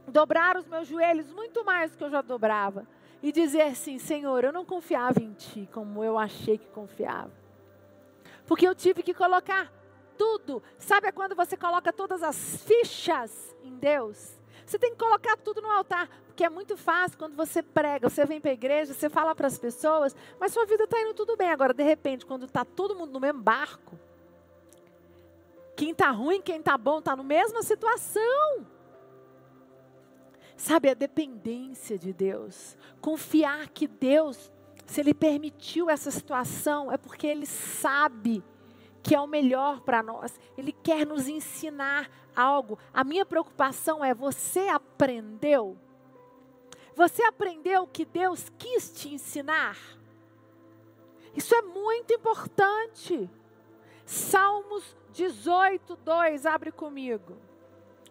dobrar 0.07 0.59
os 0.59 0.67
meus 0.67 0.87
joelhos 0.87 1.33
muito 1.33 1.65
mais 1.65 1.93
do 1.93 1.97
que 1.97 2.05
eu 2.05 2.11
já 2.11 2.21
dobrava 2.21 2.87
e 3.23 3.31
dizer 3.31 3.62
assim: 3.62 3.99
Senhor, 3.99 4.45
eu 4.45 4.52
não 4.52 4.64
confiava 4.64 5.23
em 5.23 5.33
Ti 5.33 5.69
como 5.73 6.02
eu 6.02 6.19
achei 6.19 6.59
que 6.59 6.67
confiava. 6.69 7.31
Porque 8.47 8.67
eu 8.67 8.75
tive 8.75 9.02
que 9.02 9.14
colocar 9.14 9.73
tudo. 10.19 10.62
Sabe 10.79 11.12
quando 11.12 11.35
você 11.35 11.57
coloca 11.57 11.93
todas 11.93 12.23
as 12.23 12.62
fichas 12.64 13.57
em 13.62 13.76
Deus? 13.76 14.41
Você 14.67 14.79
tem 14.79 14.93
que 14.93 14.99
colocar 14.99 15.37
tudo 15.37 15.61
no 15.61 15.71
altar, 15.71 16.09
porque 16.26 16.45
é 16.45 16.49
muito 16.49 16.76
fácil 16.76 17.19
quando 17.19 17.37
você 17.37 17.62
prega, 17.62 18.09
você 18.09 18.25
vem 18.25 18.41
para 18.41 18.50
a 18.50 18.55
igreja, 18.55 18.95
você 18.95 19.11
fala 19.11 19.35
para 19.35 19.47
as 19.47 19.59
pessoas, 19.59 20.14
mas 20.38 20.52
sua 20.52 20.64
vida 20.64 20.85
está 20.85 21.00
indo 21.00 21.14
tudo 21.14 21.37
bem. 21.37 21.50
Agora, 21.50 21.75
de 21.75 21.83
repente, 21.83 22.25
quando 22.25 22.47
está 22.47 22.64
todo 22.64 22.95
mundo 22.95 23.12
no 23.12 23.21
mesmo 23.21 23.43
barco, 23.43 23.99
quem 25.76 25.91
está 25.91 26.11
ruim, 26.11 26.41
quem 26.41 26.59
está 26.59 26.79
bom, 26.79 27.00
está 27.00 27.17
na 27.17 27.23
mesma 27.23 27.62
situação. 27.62 28.67
Sabe, 30.62 30.88
a 30.88 30.95
dependência 30.95 31.99
de 31.99 32.12
Deus. 32.12 32.76
Confiar 33.00 33.69
que 33.71 33.88
Deus, 33.88 34.52
se 34.87 35.00
Ele 35.00 35.12
permitiu 35.12 35.90
essa 35.90 36.09
situação, 36.09 36.92
é 36.92 36.97
porque 36.97 37.26
Ele 37.26 37.47
sabe 37.47 38.45
que 39.02 39.12
é 39.12 39.21
o 39.21 39.26
melhor 39.26 39.81
para 39.81 40.04
nós. 40.04 40.38
Ele 40.57 40.71
quer 40.71 41.04
nos 41.04 41.26
ensinar 41.26 42.09
algo. 42.37 42.78
A 42.95 43.02
minha 43.02 43.26
preocupação 43.26 44.04
é: 44.04 44.14
você 44.14 44.69
aprendeu? 44.69 45.76
Você 46.95 47.25
aprendeu 47.25 47.83
o 47.83 47.88
que 47.88 48.04
Deus 48.04 48.49
quis 48.57 48.92
te 48.92 49.12
ensinar? 49.12 49.76
Isso 51.35 51.57
é 51.57 51.62
muito 51.62 52.14
importante. 52.14 53.28
Salmos 54.07 54.97
18, 55.12 55.97
2, 55.97 56.47
abre 56.47 56.71
comigo. 56.71 57.37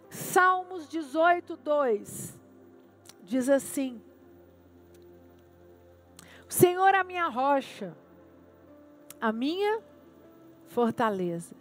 Salmos 0.10 0.86
18, 0.90 1.56
2. 1.56 2.41
Diz 3.32 3.48
assim: 3.48 4.02
O 6.50 6.52
Senhor 6.52 6.94
é 6.94 6.98
a 6.98 7.04
minha 7.04 7.30
rocha, 7.30 7.96
a 9.22 9.32
minha 9.32 9.82
fortaleza. 10.68 11.56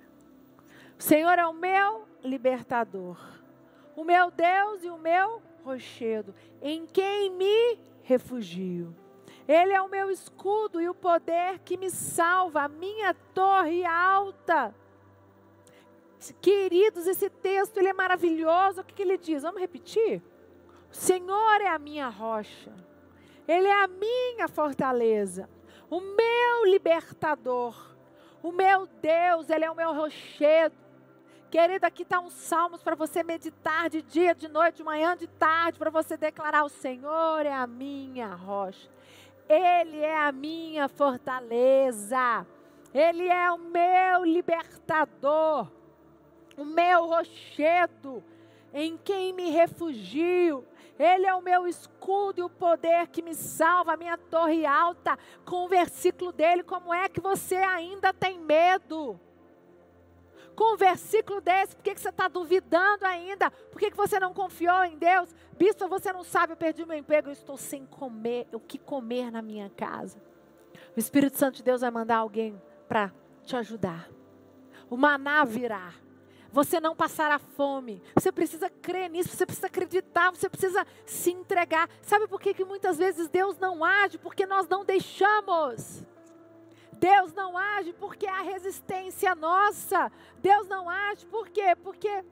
O 0.98 1.00
Senhor 1.00 1.38
é 1.38 1.46
o 1.46 1.52
meu 1.52 2.08
libertador, 2.24 3.16
o 3.94 4.02
meu 4.02 4.32
Deus 4.32 4.82
e 4.82 4.90
o 4.90 4.98
meu 4.98 5.40
rochedo, 5.62 6.34
em 6.60 6.86
quem 6.86 7.30
me 7.30 7.78
refugio. 8.02 8.92
Ele 9.46 9.72
é 9.72 9.80
o 9.80 9.88
meu 9.88 10.10
escudo 10.10 10.80
e 10.80 10.88
o 10.88 10.94
poder 10.94 11.60
que 11.60 11.76
me 11.76 11.88
salva, 11.88 12.62
a 12.62 12.68
minha 12.68 13.14
torre 13.32 13.84
alta. 13.84 14.74
Queridos, 16.40 17.06
esse 17.06 17.30
texto 17.30 17.76
ele 17.76 17.90
é 17.90 17.92
maravilhoso. 17.92 18.80
O 18.80 18.84
que, 18.84 18.92
que 18.92 19.02
ele 19.02 19.16
diz? 19.16 19.44
Vamos 19.44 19.60
repetir? 19.60 20.20
O 20.90 20.94
Senhor 20.94 21.60
é 21.60 21.68
a 21.68 21.78
minha 21.78 22.08
rocha. 22.08 22.72
Ele 23.46 23.66
é 23.66 23.82
a 23.82 23.88
minha 23.88 24.46
fortaleza, 24.46 25.50
o 25.90 26.00
meu 26.00 26.64
libertador, 26.66 27.74
o 28.40 28.52
meu 28.52 28.86
Deus, 29.02 29.50
Ele 29.50 29.64
é 29.64 29.70
o 29.70 29.74
meu 29.74 29.92
rochedo. 29.92 30.76
Querido, 31.50 31.84
aqui 31.84 32.04
está 32.04 32.20
um 32.20 32.30
salmos 32.30 32.80
para 32.80 32.94
você 32.94 33.24
meditar 33.24 33.90
de 33.90 34.02
dia, 34.02 34.36
de 34.36 34.46
noite, 34.46 34.76
de 34.76 34.84
manhã, 34.84 35.16
de 35.16 35.26
tarde, 35.26 35.80
para 35.80 35.90
você 35.90 36.16
declarar: 36.16 36.62
O 36.62 36.68
Senhor 36.68 37.44
é 37.44 37.52
a 37.52 37.66
minha 37.66 38.28
rocha, 38.34 38.88
Ele 39.48 39.98
é 39.98 40.16
a 40.16 40.30
minha 40.30 40.88
fortaleza, 40.88 42.46
Ele 42.94 43.26
é 43.26 43.50
o 43.50 43.58
meu 43.58 44.24
libertador, 44.24 45.66
o 46.56 46.64
meu 46.64 47.06
rochedo, 47.06 48.22
em 48.72 48.96
quem 48.96 49.32
me 49.32 49.50
refugio. 49.50 50.64
Ele 51.00 51.26
é 51.26 51.34
o 51.34 51.40
meu 51.40 51.66
escudo 51.66 52.40
e 52.40 52.42
o 52.42 52.50
poder 52.50 53.06
que 53.08 53.22
me 53.22 53.34
salva, 53.34 53.94
a 53.94 53.96
minha 53.96 54.18
torre 54.18 54.66
alta. 54.66 55.18
Com 55.46 55.64
o 55.64 55.68
versículo 55.68 56.30
dele, 56.30 56.62
como 56.62 56.92
é 56.92 57.08
que 57.08 57.20
você 57.20 57.56
ainda 57.56 58.12
tem 58.12 58.38
medo? 58.38 59.18
com 60.60 60.74
um 60.74 60.76
versículo 60.76 61.40
desse? 61.40 61.74
Por 61.74 61.82
que, 61.82 61.94
que 61.94 62.00
você 62.02 62.10
está 62.10 62.28
duvidando 62.28 63.06
ainda? 63.06 63.50
Por 63.50 63.78
que, 63.78 63.90
que 63.90 63.96
você 63.96 64.20
não 64.20 64.34
confiou 64.34 64.84
em 64.84 64.98
Deus? 64.98 65.34
Bispo, 65.56 65.88
você 65.88 66.12
não 66.12 66.22
sabe, 66.22 66.52
eu 66.52 66.56
perdi 66.58 66.84
meu 66.84 66.98
emprego, 66.98 67.28
eu 67.28 67.32
estou 67.32 67.56
sem 67.56 67.86
comer, 67.86 68.46
o 68.52 68.60
que 68.60 68.76
comer 68.76 69.30
na 69.30 69.40
minha 69.40 69.70
casa. 69.70 70.22
O 70.94 71.00
Espírito 71.00 71.38
Santo 71.38 71.56
de 71.56 71.62
Deus 71.62 71.80
vai 71.80 71.90
mandar 71.90 72.16
alguém 72.18 72.60
para 72.86 73.10
te 73.42 73.56
ajudar. 73.56 74.10
O 74.90 74.98
maná 74.98 75.46
virá. 75.46 75.94
Você 76.52 76.80
não 76.80 76.96
passará 76.96 77.38
fome. 77.38 78.02
Você 78.14 78.32
precisa 78.32 78.68
crer 78.68 79.08
nisso, 79.08 79.36
você 79.36 79.46
precisa 79.46 79.68
acreditar, 79.68 80.30
você 80.30 80.48
precisa 80.48 80.86
se 81.06 81.30
entregar. 81.30 81.88
Sabe 82.02 82.26
por 82.26 82.40
que, 82.40 82.52
que 82.54 82.64
muitas 82.64 82.98
vezes 82.98 83.28
Deus 83.28 83.58
não 83.58 83.84
age? 83.84 84.18
Porque 84.18 84.46
nós 84.46 84.68
não 84.68 84.84
deixamos. 84.84 86.04
Deus 86.92 87.32
não 87.32 87.56
age 87.56 87.92
porque 87.94 88.26
há 88.26 88.42
resistência 88.42 89.34
nossa. 89.34 90.10
Deus 90.42 90.68
não 90.68 90.88
age 90.88 91.24
por 91.26 91.48
quê? 91.48 91.74
Porque 91.82 92.24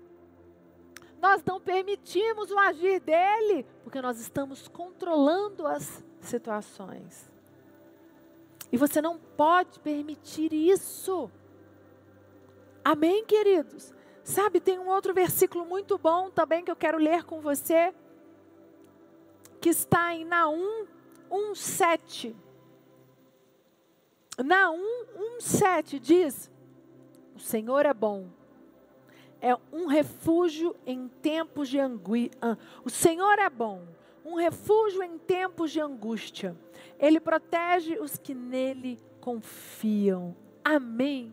nós 1.21 1.43
não 1.45 1.61
permitimos 1.61 2.51
o 2.51 2.59
agir 2.59 3.01
dele, 3.01 3.67
porque 3.83 4.01
nós 4.01 4.21
estamos 4.21 4.69
controlando 4.69 5.67
as 5.67 6.05
situações. 6.21 7.31
E 8.71 8.77
você 8.77 9.01
não 9.01 9.19
pode 9.19 9.81
permitir 9.81 10.53
isso. 10.53 11.31
Amém, 12.85 13.25
queridos? 13.25 13.93
Sabe, 14.29 14.61
tem 14.61 14.79
um 14.79 14.89
outro 14.89 15.15
versículo 15.15 15.65
muito 15.65 15.97
bom 15.97 16.29
também 16.29 16.63
que 16.63 16.71
eu 16.71 16.77
quero 16.77 16.99
ler 16.99 17.25
com 17.25 17.41
você, 17.41 17.95
que 19.59 19.71
está 19.71 20.15
em 20.15 20.23
Naum 20.23 20.87
1:7. 21.31 22.37
Naum 24.45 25.07
1,7 25.41 25.99
diz: 25.99 26.51
O 27.35 27.41
Senhor 27.41 27.87
é 27.87 27.95
bom, 27.95 28.29
é 29.41 29.57
um 29.73 29.87
refúgio 29.87 30.77
em 30.85 31.09
tempos 31.09 31.71
de 31.71 31.81
angústia. 31.81 32.59
O 32.85 32.91
Senhor 32.91 33.39
é 33.39 33.49
bom, 33.49 33.89
um 34.27 34.35
refúgio 34.35 35.03
em 35.03 35.17
tempos 35.17 35.71
de 35.71 35.81
angústia. 35.81 36.55
Ele 36.99 37.19
protege 37.19 37.99
os 37.99 38.19
que 38.19 38.35
nele 38.35 39.01
confiam. 39.23 40.37
Amém. 40.63 41.33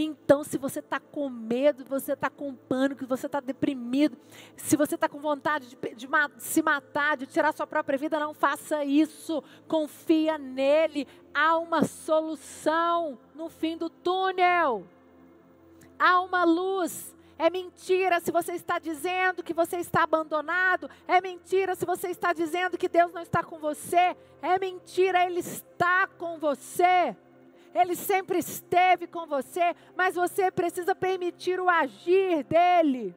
Então, 0.00 0.44
se 0.44 0.56
você 0.56 0.78
está 0.78 1.00
com 1.00 1.28
medo, 1.28 1.84
você 1.84 2.12
está 2.12 2.30
com 2.30 2.54
pânico, 2.54 3.04
você 3.04 3.26
está 3.26 3.40
deprimido, 3.40 4.16
se 4.56 4.76
você 4.76 4.94
está 4.94 5.08
com 5.08 5.18
vontade 5.18 5.70
de, 5.70 5.94
de, 5.96 6.08
se 6.38 6.62
matar, 6.62 7.16
de 7.16 7.26
tirar 7.26 7.52
sua 7.52 7.66
própria 7.66 7.98
vida, 7.98 8.16
não 8.20 8.32
faça 8.32 8.84
isso. 8.84 9.42
Confia 9.66 10.38
nele. 10.38 11.04
Há 11.34 11.58
uma 11.58 11.82
solução 11.82 13.18
no 13.34 13.48
fim 13.48 13.76
do 13.76 13.90
túnel. 13.90 14.86
Há 15.98 16.20
uma 16.20 16.44
luz. 16.44 17.12
É 17.36 17.50
mentira 17.50 18.20
se 18.20 18.30
você 18.30 18.52
está 18.52 18.78
dizendo 18.78 19.42
que 19.42 19.52
você 19.52 19.78
está 19.78 20.04
abandonado. 20.04 20.88
É 21.08 21.20
mentira 21.20 21.74
se 21.74 21.84
você 21.84 22.06
está 22.06 22.32
dizendo 22.32 22.78
que 22.78 22.88
Deus 22.88 23.12
não 23.12 23.22
está 23.22 23.42
com 23.42 23.58
você. 23.58 24.16
É 24.40 24.60
mentira, 24.60 25.26
Ele 25.26 25.40
está 25.40 26.06
com 26.06 26.38
você. 26.38 27.16
Ele 27.74 27.94
sempre 27.94 28.38
esteve 28.38 29.06
com 29.06 29.26
você, 29.26 29.74
mas 29.96 30.14
você 30.14 30.50
precisa 30.50 30.94
permitir 30.94 31.60
o 31.60 31.68
agir 31.68 32.44
dele. 32.44 33.14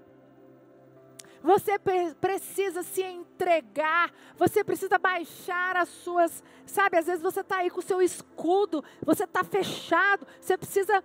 Você 1.43 1.79
precisa 2.19 2.83
se 2.83 3.01
entregar, 3.01 4.13
você 4.37 4.63
precisa 4.63 4.99
baixar 4.99 5.75
as 5.75 5.89
suas, 5.89 6.43
sabe? 6.67 6.97
Às 6.97 7.07
vezes 7.07 7.21
você 7.21 7.39
está 7.39 7.57
aí 7.57 7.71
com 7.71 7.79
o 7.79 7.83
seu 7.83 7.99
escudo, 7.99 8.83
você 9.03 9.23
está 9.23 9.43
fechado, 9.43 10.27
você 10.39 10.55
precisa 10.55 11.03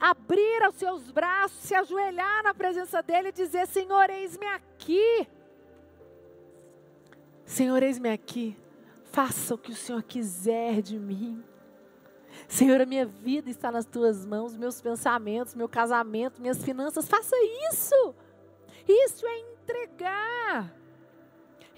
abrir 0.00 0.66
os 0.66 0.76
seus 0.76 1.10
braços, 1.10 1.58
se 1.58 1.74
ajoelhar 1.74 2.42
na 2.42 2.54
presença 2.54 3.02
dele 3.02 3.28
e 3.28 3.32
dizer: 3.32 3.66
Senhor, 3.66 4.08
eis-me 4.08 4.46
aqui. 4.46 5.28
Senhor, 7.44 7.82
eis-me 7.82 8.08
aqui. 8.08 8.56
Faça 9.12 9.54
o 9.54 9.58
que 9.58 9.72
o 9.72 9.76
Senhor 9.76 10.02
quiser 10.02 10.80
de 10.80 10.98
mim. 10.98 11.42
Senhor, 12.46 12.80
a 12.80 12.86
minha 12.86 13.06
vida 13.06 13.50
está 13.50 13.72
nas 13.72 13.84
tuas 13.84 14.24
mãos, 14.24 14.56
meus 14.56 14.80
pensamentos, 14.80 15.54
meu 15.54 15.68
casamento, 15.68 16.40
minhas 16.40 16.62
finanças. 16.62 17.08
Faça 17.08 17.36
isso. 17.72 18.14
Isso 18.86 19.26
é 19.26 19.38
entregar. 19.38 20.74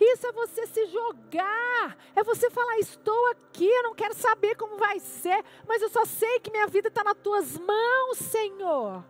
Isso 0.00 0.26
é 0.26 0.32
você 0.32 0.66
se 0.66 0.86
jogar. 0.86 1.96
É 2.16 2.22
você 2.24 2.50
falar: 2.50 2.78
estou 2.78 3.30
aqui, 3.30 3.66
eu 3.66 3.82
não 3.82 3.94
quero 3.94 4.14
saber 4.14 4.54
como 4.56 4.76
vai 4.76 4.98
ser, 4.98 5.44
mas 5.68 5.82
eu 5.82 5.90
só 5.90 6.04
sei 6.04 6.40
que 6.40 6.50
minha 6.50 6.66
vida 6.66 6.88
está 6.88 7.04
nas 7.04 7.18
tuas 7.18 7.58
mãos, 7.58 8.18
Senhor. 8.18 9.04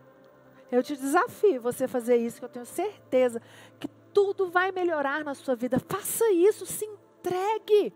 Eu 0.71 0.83
te 0.83 0.95
desafio 0.95 1.61
você 1.61 1.87
fazer 1.87 2.17
isso, 2.17 2.39
que 2.39 2.45
eu 2.45 2.49
tenho 2.49 2.65
certeza 2.65 3.41
que 3.79 3.87
tudo 4.13 4.49
vai 4.49 4.71
melhorar 4.71 5.23
na 5.23 5.33
sua 5.33 5.55
vida. 5.55 5.79
Faça 5.79 6.29
isso, 6.31 6.65
se 6.65 6.85
entregue. 6.85 7.93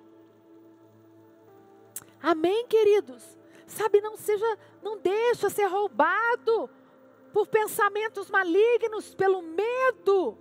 Amém, 2.22 2.66
queridos? 2.68 3.35
Sabe, 3.68 4.02
não 4.02 4.16
seja, 4.16 4.58
não 4.82 4.98
deixa 5.00 5.50
ser 5.50 5.66
roubado 5.66 6.70
por 7.34 7.48
pensamentos 7.48 8.30
malignos, 8.30 9.14
pelo 9.14 9.42
medo. 9.42 10.38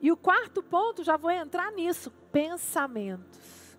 E 0.00 0.10
o 0.10 0.16
quarto 0.16 0.62
ponto, 0.62 1.04
já 1.04 1.16
vou 1.16 1.30
entrar 1.30 1.72
nisso, 1.72 2.10
pensamentos. 2.32 3.76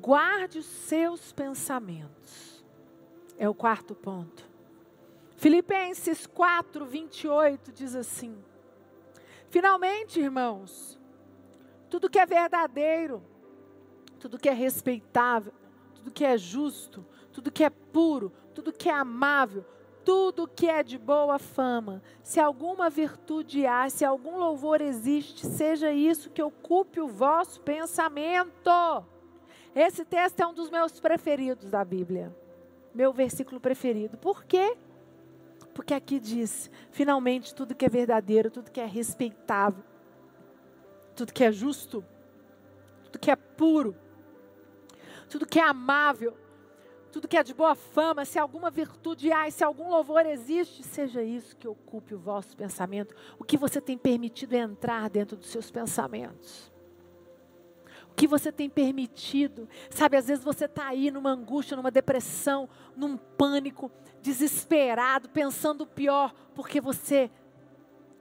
Guarde 0.00 0.58
os 0.58 0.66
seus 0.66 1.32
pensamentos. 1.32 2.64
É 3.38 3.48
o 3.48 3.54
quarto 3.54 3.94
ponto. 3.94 4.48
Filipenses 5.36 6.26
4, 6.26 6.84
28 6.84 7.72
diz 7.72 7.94
assim: 7.94 8.36
Finalmente, 9.48 10.20
irmãos, 10.20 11.00
tudo 11.88 12.10
que 12.10 12.18
é 12.18 12.26
verdadeiro, 12.26 13.22
tudo 14.18 14.38
que 14.38 14.48
é 14.48 14.52
respeitável, 14.52 15.52
tudo 15.94 16.10
que 16.10 16.24
é 16.24 16.36
justo, 16.36 17.04
tudo 17.40 17.50
que 17.50 17.64
é 17.64 17.70
puro, 17.70 18.30
tudo 18.54 18.70
que 18.70 18.90
é 18.90 18.92
amável, 18.92 19.64
tudo 20.04 20.46
que 20.46 20.68
é 20.68 20.82
de 20.82 20.98
boa 20.98 21.38
fama, 21.38 22.02
se 22.22 22.38
alguma 22.38 22.90
virtude 22.90 23.64
há, 23.64 23.88
se 23.88 24.04
algum 24.04 24.36
louvor 24.36 24.82
existe, 24.82 25.46
seja 25.46 25.90
isso 25.90 26.28
que 26.28 26.42
ocupe 26.42 27.00
o 27.00 27.08
vosso 27.08 27.62
pensamento. 27.62 28.70
Esse 29.74 30.04
texto 30.04 30.38
é 30.40 30.46
um 30.46 30.52
dos 30.52 30.68
meus 30.68 31.00
preferidos 31.00 31.70
da 31.70 31.82
Bíblia. 31.82 32.36
Meu 32.94 33.10
versículo 33.10 33.58
preferido. 33.58 34.18
Por 34.18 34.44
quê? 34.44 34.76
Porque 35.72 35.94
aqui 35.94 36.20
diz: 36.20 36.70
finalmente, 36.90 37.54
tudo 37.54 37.74
que 37.74 37.86
é 37.86 37.88
verdadeiro, 37.88 38.50
tudo 38.50 38.70
que 38.70 38.80
é 38.80 38.86
respeitável, 38.86 39.82
tudo 41.16 41.32
que 41.32 41.44
é 41.44 41.50
justo, 41.50 42.04
tudo 43.04 43.18
que 43.18 43.30
é 43.30 43.36
puro, 43.36 43.96
tudo 45.30 45.46
que 45.46 45.58
é 45.58 45.62
amável, 45.62 46.36
tudo 47.10 47.28
que 47.28 47.36
é 47.36 47.42
de 47.42 47.52
boa 47.52 47.74
fama, 47.74 48.24
se 48.24 48.38
alguma 48.38 48.70
virtude 48.70 49.32
há, 49.32 49.50
se 49.50 49.64
algum 49.64 49.88
louvor 49.88 50.24
existe, 50.26 50.82
seja 50.82 51.22
isso 51.22 51.56
que 51.56 51.66
ocupe 51.66 52.14
o 52.14 52.18
vosso 52.18 52.56
pensamento. 52.56 53.14
O 53.38 53.44
que 53.44 53.56
você 53.56 53.80
tem 53.80 53.98
permitido 53.98 54.54
entrar 54.54 55.10
dentro 55.10 55.36
dos 55.36 55.48
seus 55.48 55.70
pensamentos. 55.70 56.72
O 58.10 58.14
que 58.14 58.26
você 58.26 58.52
tem 58.52 58.68
permitido. 58.68 59.68
Sabe, 59.90 60.16
às 60.16 60.28
vezes 60.28 60.44
você 60.44 60.66
está 60.66 60.86
aí 60.86 61.10
numa 61.10 61.30
angústia, 61.30 61.76
numa 61.76 61.90
depressão, 61.90 62.68
num 62.96 63.16
pânico, 63.16 63.90
desesperado, 64.22 65.28
pensando 65.28 65.82
o 65.82 65.86
pior, 65.86 66.32
porque 66.54 66.80
você 66.80 67.30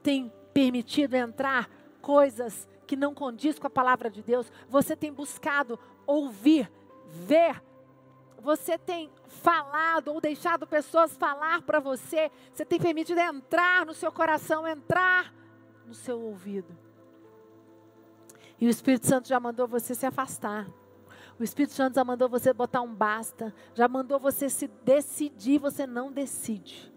tem 0.01 0.31
permitido 0.53 1.13
entrar 1.15 1.69
coisas 2.01 2.67
que 2.87 2.95
não 2.95 3.13
condiz 3.13 3.59
com 3.59 3.67
a 3.67 3.69
palavra 3.69 4.09
de 4.09 4.23
Deus. 4.23 4.51
Você 4.67 4.95
tem 4.95 5.13
buscado 5.13 5.77
ouvir, 6.07 6.71
ver 7.07 7.61
você 8.41 8.77
tem 8.77 9.09
falado 9.27 10.09
ou 10.09 10.21
deixado 10.21 10.65
pessoas 10.67 11.15
falar 11.15 11.61
para 11.61 11.79
você, 11.79 12.31
você 12.51 12.65
tem 12.65 12.79
permitido 12.79 13.19
entrar 13.19 13.85
no 13.85 13.93
seu 13.93 14.11
coração, 14.11 14.67
entrar 14.67 15.33
no 15.85 15.93
seu 15.93 16.19
ouvido. 16.19 16.77
E 18.59 18.67
o 18.67 18.69
Espírito 18.69 19.07
Santo 19.07 19.27
já 19.27 19.39
mandou 19.39 19.67
você 19.67 19.95
se 19.95 20.05
afastar. 20.05 20.67
O 21.39 21.43
Espírito 21.43 21.73
Santo 21.73 21.95
já 21.95 22.03
mandou 22.03 22.27
você 22.27 22.51
botar 22.51 22.81
um 22.81 22.93
basta, 22.93 23.53
já 23.73 23.87
mandou 23.87 24.19
você 24.19 24.49
se 24.49 24.67
decidir, 24.83 25.57
você 25.57 25.87
não 25.87 26.11
decide. 26.11 26.93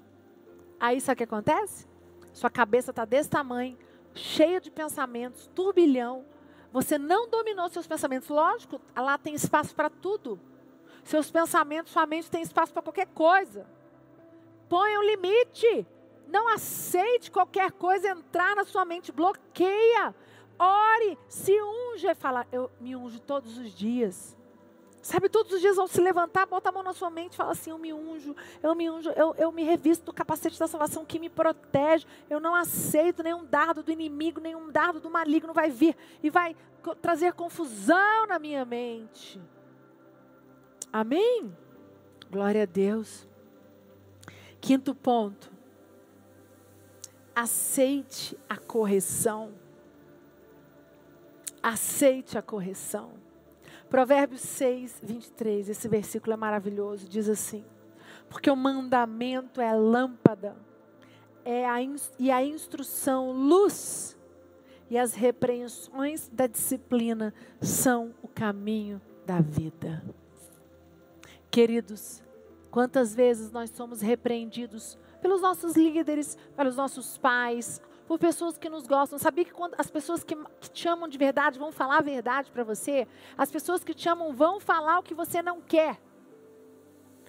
Aí 0.80 1.00
sabe 1.00 1.14
o 1.14 1.18
que 1.18 1.24
acontece? 1.24 1.86
Sua 2.32 2.50
cabeça 2.50 2.90
está 2.90 3.04
desse 3.04 3.30
tamanho, 3.30 3.78
cheia 4.14 4.60
de 4.60 4.70
pensamentos, 4.70 5.48
turbilhão. 5.54 6.24
Você 6.72 6.98
não 6.98 7.28
dominou 7.28 7.68
seus 7.68 7.86
pensamentos. 7.86 8.28
Lógico, 8.28 8.80
lá 8.96 9.16
tem 9.16 9.34
espaço 9.34 9.74
para 9.74 9.88
tudo. 9.90 10.40
Seus 11.04 11.30
pensamentos, 11.30 11.92
sua 11.92 12.06
mente 12.06 12.30
tem 12.30 12.42
espaço 12.42 12.72
para 12.72 12.82
qualquer 12.82 13.06
coisa. 13.08 13.66
Ponha 14.68 14.98
um 14.98 15.02
limite. 15.02 15.86
Não 16.28 16.48
aceite 16.48 17.30
qualquer 17.30 17.72
coisa 17.72 18.08
entrar 18.08 18.56
na 18.56 18.64
sua 18.64 18.84
mente. 18.84 19.12
Bloqueia. 19.12 20.14
Ore, 20.58 21.18
se 21.28 21.52
unge. 21.60 22.14
Fala, 22.14 22.46
eu 22.52 22.70
me 22.80 22.96
unjo 22.96 23.20
todos 23.20 23.58
os 23.58 23.70
dias. 23.72 24.36
Sabe, 25.02 25.28
todos 25.28 25.52
os 25.52 25.60
dias 25.60 25.74
vão 25.74 25.88
se 25.88 26.00
levantar, 26.00 26.46
bota 26.46 26.68
a 26.68 26.72
mão 26.72 26.84
na 26.84 26.92
sua 26.92 27.10
mente 27.10 27.36
fala 27.36 27.50
assim: 27.50 27.70
Eu 27.70 27.78
me 27.78 27.92
unjo, 27.92 28.36
eu 28.62 28.72
me 28.72 28.88
unjo, 28.88 29.10
eu, 29.10 29.34
eu 29.36 29.50
me 29.50 29.64
revisto 29.64 30.04
do 30.04 30.12
capacete 30.12 30.56
da 30.56 30.68
salvação 30.68 31.04
que 31.04 31.18
me 31.18 31.28
protege. 31.28 32.06
Eu 32.30 32.38
não 32.38 32.54
aceito 32.54 33.20
nenhum 33.20 33.44
dardo 33.44 33.82
do 33.82 33.90
inimigo, 33.90 34.40
nenhum 34.40 34.70
dardo 34.70 35.00
do 35.00 35.10
maligno 35.10 35.52
vai 35.52 35.70
vir 35.70 35.96
e 36.22 36.30
vai 36.30 36.54
trazer 37.00 37.32
confusão 37.32 38.28
na 38.28 38.38
minha 38.38 38.64
mente. 38.64 39.40
Amém? 40.92 41.56
Glória 42.30 42.64
a 42.64 42.66
Deus. 42.66 43.26
Quinto 44.60 44.94
ponto. 44.94 45.50
Aceite 47.34 48.38
a 48.46 48.58
correção. 48.58 49.52
Aceite 51.62 52.36
a 52.36 52.42
correção. 52.42 53.12
Provérbios 53.88 54.42
6, 54.42 55.00
23, 55.02 55.68
esse 55.68 55.88
versículo 55.88 56.32
é 56.32 56.36
maravilhoso, 56.36 57.08
diz 57.08 57.28
assim: 57.28 57.64
Porque 58.28 58.50
o 58.50 58.56
mandamento 58.56 59.60
é 59.60 59.74
lâmpada, 59.74 60.56
é 61.44 61.66
a 61.66 61.76
e 62.18 62.30
a 62.30 62.44
instrução 62.44 63.32
luz, 63.32 64.16
e 64.90 64.98
as 64.98 65.14
repreensões 65.14 66.28
da 66.28 66.46
disciplina 66.46 67.32
são 67.60 68.14
o 68.22 68.28
caminho 68.28 69.00
da 69.26 69.40
vida. 69.40 70.02
Queridos, 71.52 72.22
quantas 72.70 73.14
vezes 73.14 73.52
nós 73.52 73.68
somos 73.68 74.00
repreendidos 74.00 74.98
pelos 75.20 75.42
nossos 75.42 75.76
líderes, 75.76 76.38
pelos 76.56 76.76
nossos 76.76 77.18
pais, 77.18 77.78
por 78.06 78.18
pessoas 78.18 78.56
que 78.56 78.70
nos 78.70 78.86
gostam. 78.86 79.18
Sabia 79.18 79.44
que 79.44 79.52
quando 79.52 79.74
as 79.76 79.90
pessoas 79.90 80.24
que, 80.24 80.34
que 80.58 80.70
te 80.70 80.88
amam 80.88 81.06
de 81.06 81.18
verdade 81.18 81.58
vão 81.58 81.70
falar 81.70 81.98
a 81.98 82.02
verdade 82.02 82.50
para 82.50 82.64
você? 82.64 83.06
As 83.36 83.50
pessoas 83.50 83.84
que 83.84 83.92
te 83.92 84.08
amam 84.08 84.32
vão 84.32 84.58
falar 84.60 84.98
o 84.98 85.02
que 85.02 85.12
você 85.12 85.42
não 85.42 85.60
quer. 85.60 86.00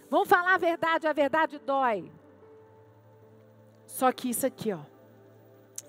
Vão 0.10 0.26
falar 0.26 0.54
a 0.54 0.58
verdade, 0.58 1.06
a 1.06 1.12
verdade 1.12 1.60
dói. 1.60 2.10
Só 3.86 4.10
que 4.14 4.30
isso 4.30 4.46
aqui, 4.46 4.72
ó. 4.72 4.80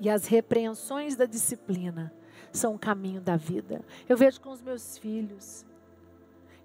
E 0.00 0.10
as 0.10 0.26
repreensões 0.26 1.14
da 1.14 1.24
disciplina 1.24 2.12
são 2.52 2.74
o 2.74 2.78
caminho 2.80 3.20
da 3.20 3.36
vida. 3.36 3.84
Eu 4.08 4.16
vejo 4.16 4.40
com 4.40 4.50
os 4.50 4.60
meus 4.60 4.98
filhos. 4.98 5.64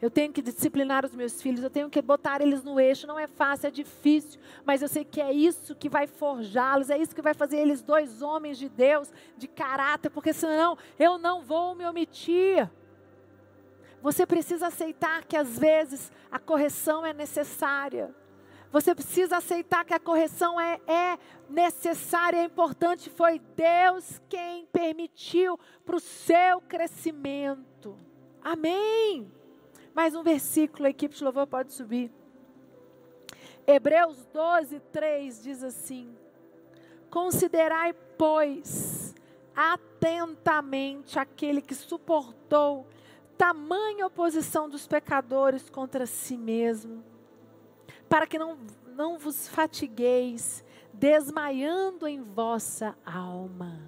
Eu 0.01 0.09
tenho 0.09 0.31
que 0.31 0.41
disciplinar 0.41 1.05
os 1.05 1.13
meus 1.13 1.41
filhos, 1.41 1.61
eu 1.61 1.69
tenho 1.69 1.89
que 1.89 2.01
botar 2.01 2.41
eles 2.41 2.63
no 2.63 2.79
eixo. 2.79 3.05
Não 3.05 3.19
é 3.19 3.27
fácil, 3.27 3.67
é 3.67 3.71
difícil, 3.71 4.39
mas 4.65 4.81
eu 4.81 4.87
sei 4.87 5.03
que 5.03 5.19
é 5.19 5.31
isso 5.33 5.75
que 5.75 5.89
vai 5.89 6.07
forjá-los, 6.07 6.89
é 6.89 6.97
isso 6.97 7.13
que 7.13 7.21
vai 7.21 7.33
fazer 7.33 7.57
eles 7.57 7.81
dois 7.81 8.21
homens 8.21 8.57
de 8.57 8.69
Deus, 8.69 9.11
de 9.37 9.47
caráter, 9.47 10.09
porque 10.09 10.31
senão 10.31 10.77
eu 10.97 11.17
não 11.17 11.41
vou 11.41 11.75
me 11.75 11.85
omitir. 11.85 12.69
Você 14.01 14.25
precisa 14.25 14.67
aceitar 14.67 15.25
que 15.25 15.35
às 15.35 15.59
vezes 15.59 16.11
a 16.31 16.39
correção 16.39 17.05
é 17.05 17.13
necessária. 17.13 18.15
Você 18.71 18.93
precisa 18.93 19.37
aceitar 19.37 19.83
que 19.83 19.93
a 19.93 19.99
correção 19.99 20.61
é, 20.61 20.79
é 20.87 21.19
necessária, 21.49 22.37
é 22.37 22.43
importante. 22.43 23.09
Foi 23.09 23.39
Deus 23.39 24.21
quem 24.29 24.65
permitiu 24.67 25.59
para 25.83 25.95
o 25.95 25.99
seu 25.99 26.61
crescimento. 26.61 27.97
Amém. 28.41 29.38
Mais 29.93 30.15
um 30.15 30.23
versículo, 30.23 30.85
a 30.85 30.89
equipe 30.89 31.15
de 31.15 31.23
louvor 31.23 31.47
pode 31.47 31.73
subir. 31.73 32.11
Hebreus 33.65 34.25
12, 34.33 34.79
3 34.91 35.43
diz 35.43 35.63
assim: 35.63 36.15
Considerai, 37.09 37.93
pois, 38.17 39.15
atentamente 39.55 41.19
aquele 41.19 41.61
que 41.61 41.75
suportou 41.75 42.87
tamanha 43.37 44.05
oposição 44.05 44.67
dos 44.67 44.85
pecadores 44.85 45.69
contra 45.69 46.05
si 46.05 46.37
mesmo, 46.37 47.03
para 48.09 48.27
que 48.27 48.37
não, 48.37 48.57
não 48.95 49.17
vos 49.17 49.47
fatigueis, 49.47 50.63
desmaiando 50.93 52.05
em 52.05 52.21
vossa 52.21 52.97
alma. 53.05 53.79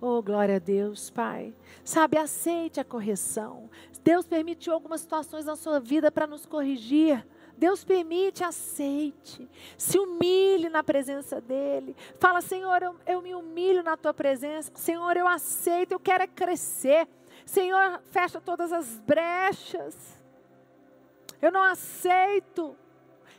Oh, 0.00 0.20
glória 0.22 0.56
a 0.56 0.58
Deus, 0.58 1.10
Pai. 1.10 1.54
Sabe, 1.84 2.16
aceite 2.16 2.80
a 2.80 2.84
correção. 2.84 3.70
Deus 4.02 4.26
permitiu 4.26 4.72
algumas 4.72 5.00
situações 5.00 5.44
na 5.44 5.56
sua 5.56 5.78
vida 5.78 6.10
para 6.10 6.26
nos 6.26 6.44
corrigir. 6.44 7.24
Deus 7.56 7.84
permite, 7.84 8.42
aceite. 8.42 9.48
Se 9.78 9.98
humilhe 9.98 10.68
na 10.68 10.82
presença 10.82 11.40
dEle. 11.40 11.94
Fala, 12.18 12.40
Senhor, 12.40 12.82
eu, 12.82 12.96
eu 13.06 13.22
me 13.22 13.34
humilho 13.34 13.82
na 13.82 13.96
tua 13.96 14.12
presença. 14.12 14.72
Senhor, 14.74 15.16
eu 15.16 15.28
aceito, 15.28 15.92
eu 15.92 16.00
quero 16.00 16.24
é 16.24 16.26
crescer. 16.26 17.06
Senhor, 17.46 18.00
fecha 18.10 18.40
todas 18.40 18.72
as 18.72 18.98
brechas. 18.98 19.96
Eu 21.40 21.52
não 21.52 21.62
aceito. 21.62 22.76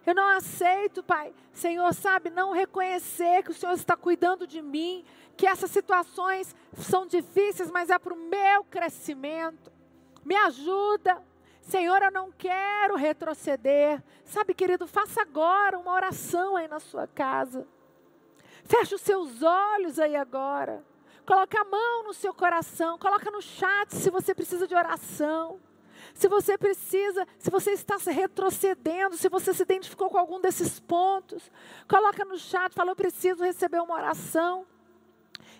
Eu 0.05 0.15
não 0.15 0.27
aceito, 0.27 1.03
Pai. 1.03 1.33
Senhor, 1.51 1.93
sabe, 1.93 2.29
não 2.29 2.53
reconhecer 2.53 3.43
que 3.43 3.51
o 3.51 3.53
Senhor 3.53 3.73
está 3.73 3.97
cuidando 3.97 4.47
de 4.47 4.61
mim, 4.61 5.03
que 5.35 5.45
essas 5.45 5.71
situações 5.71 6.55
são 6.77 7.05
difíceis, 7.05 7.69
mas 7.69 7.89
é 7.89 7.99
para 7.99 8.13
o 8.13 8.17
meu 8.17 8.63
crescimento. 8.63 9.72
Me 10.25 10.35
ajuda. 10.35 11.21
Senhor, 11.61 12.01
eu 12.01 12.11
não 12.11 12.31
quero 12.31 12.95
retroceder. 12.95 14.03
Sabe, 14.25 14.53
querido, 14.53 14.85
faça 14.87 15.21
agora 15.21 15.77
uma 15.77 15.93
oração 15.93 16.55
aí 16.55 16.67
na 16.67 16.79
sua 16.79 17.07
casa. 17.07 17.65
Feche 18.65 18.95
os 18.95 19.01
seus 19.01 19.41
olhos 19.41 19.99
aí 19.99 20.15
agora. 20.15 20.83
Coloque 21.25 21.57
a 21.57 21.63
mão 21.63 22.03
no 22.03 22.13
seu 22.13 22.33
coração. 22.33 22.97
Coloca 22.97 23.31
no 23.31 23.41
chat 23.41 23.95
se 23.95 24.09
você 24.09 24.35
precisa 24.35 24.67
de 24.67 24.75
oração. 24.75 25.59
Se 26.13 26.27
você 26.27 26.57
precisa, 26.57 27.25
se 27.39 27.49
você 27.49 27.71
está 27.71 27.97
se 27.97 28.11
retrocedendo, 28.11 29.15
se 29.15 29.29
você 29.29 29.53
se 29.53 29.63
identificou 29.63 30.09
com 30.09 30.17
algum 30.17 30.39
desses 30.39 30.79
pontos, 30.79 31.49
coloca 31.87 32.23
no 32.25 32.37
chat, 32.37 32.73
fala, 32.73 32.91
eu 32.91 32.95
preciso 32.95 33.43
receber 33.43 33.81
uma 33.81 33.95
oração 33.95 34.65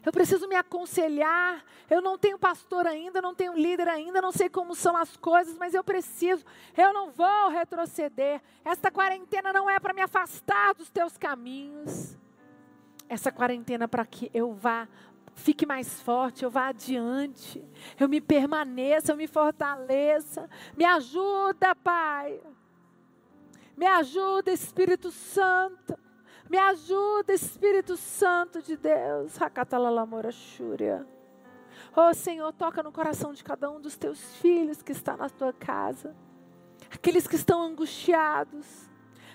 eu 0.06 0.12
preciso 0.12 0.48
me 0.48 0.56
aconselhar. 0.56 1.64
Eu 1.90 2.02
não 2.02 2.18
tenho 2.18 2.38
pastor 2.38 2.86
ainda, 2.86 3.22
não 3.22 3.34
tenho 3.34 3.54
líder 3.54 3.88
ainda, 3.88 4.22
não 4.22 4.32
sei 4.32 4.50
como 4.50 4.76
são 4.76 4.98
as 4.98 5.16
coisas, 5.18 5.58
mas 5.58 5.74
eu 5.74 5.84
preciso. 5.84 6.46
Eu 6.76 6.94
não 6.94 7.12
vou 7.12 7.50
retroceder. 7.50 8.42
Esta 8.66 8.92
quarentena 8.92 9.54
não 9.54 9.70
é 9.70 9.80
para 9.80 9.94
me 9.94 10.02
afastar 10.02 10.74
dos 10.74 10.90
teus 10.90 11.18
caminhos. 11.18 12.18
Essa 13.08 13.32
quarentena 13.32 13.86
é 13.86 13.88
para 13.88 14.06
que 14.06 14.30
eu 14.34 14.54
vá 14.54 14.88
fique 15.36 15.66
mais 15.66 16.00
forte, 16.00 16.44
eu 16.44 16.50
vá 16.52 16.68
adiante, 16.68 17.64
eu 18.00 18.08
me 18.08 18.22
permaneça, 18.22 19.12
eu 19.12 19.18
me 19.18 19.26
fortaleça. 19.26 20.50
Me 20.78 20.86
ajuda, 20.86 21.74
Pai. 21.74 22.40
Me 23.76 23.88
ajuda, 23.88 24.52
Espírito 24.52 25.12
Santo. 25.12 25.98
Me 26.54 26.60
ajuda, 26.60 27.34
Espírito 27.34 27.98
Santo 27.98 28.62
de 28.62 28.78
Deus. 28.78 29.36
Oh 31.96 32.14
Senhor, 32.14 32.54
toca 32.54 32.84
no 32.84 32.92
coração 32.92 33.34
de 33.34 33.44
cada 33.44 33.72
um 33.72 33.82
dos 33.82 33.98
teus 33.98 34.36
filhos 34.36 34.84
que 34.84 34.92
está 34.92 35.18
na 35.18 35.28
tua 35.32 35.52
casa. 35.52 36.16
Aqueles 36.92 37.26
que 37.26 37.38
estão 37.38 37.60
angustiados, 37.64 38.88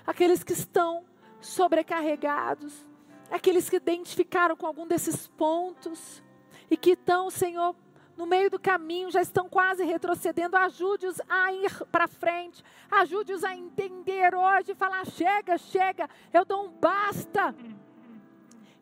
aqueles 0.07 0.45
que 0.45 0.53
estão 0.53 1.05
sobrecarregados, 1.41 2.87
aqueles 3.33 3.69
que 3.69 3.75
identificaram 3.75 4.55
com 4.57 4.65
algum 4.69 4.87
desses 4.87 5.27
pontos 5.27 6.23
e 6.71 6.77
que 6.77 6.91
estão, 6.91 7.31
Senhor, 7.31 7.75
no 8.19 8.27
meio 8.27 8.51
do 8.51 8.59
caminho, 8.59 9.13
já 9.13 9.23
estão 9.23 9.49
quase 9.49 9.85
retrocedendo. 9.85 10.57
Ajude-os 10.57 11.21
a 11.29 11.53
ir 11.53 11.73
para 11.85 12.09
frente. 12.09 12.65
Ajude-os 12.91 13.45
a 13.45 13.55
entender 13.55 14.35
hoje, 14.35 14.75
falar: 14.75 15.07
chega, 15.07 15.57
chega, 15.57 16.11
eu 16.33 16.45
dou 16.45 16.67
um 16.67 16.69
basta. 16.69 17.55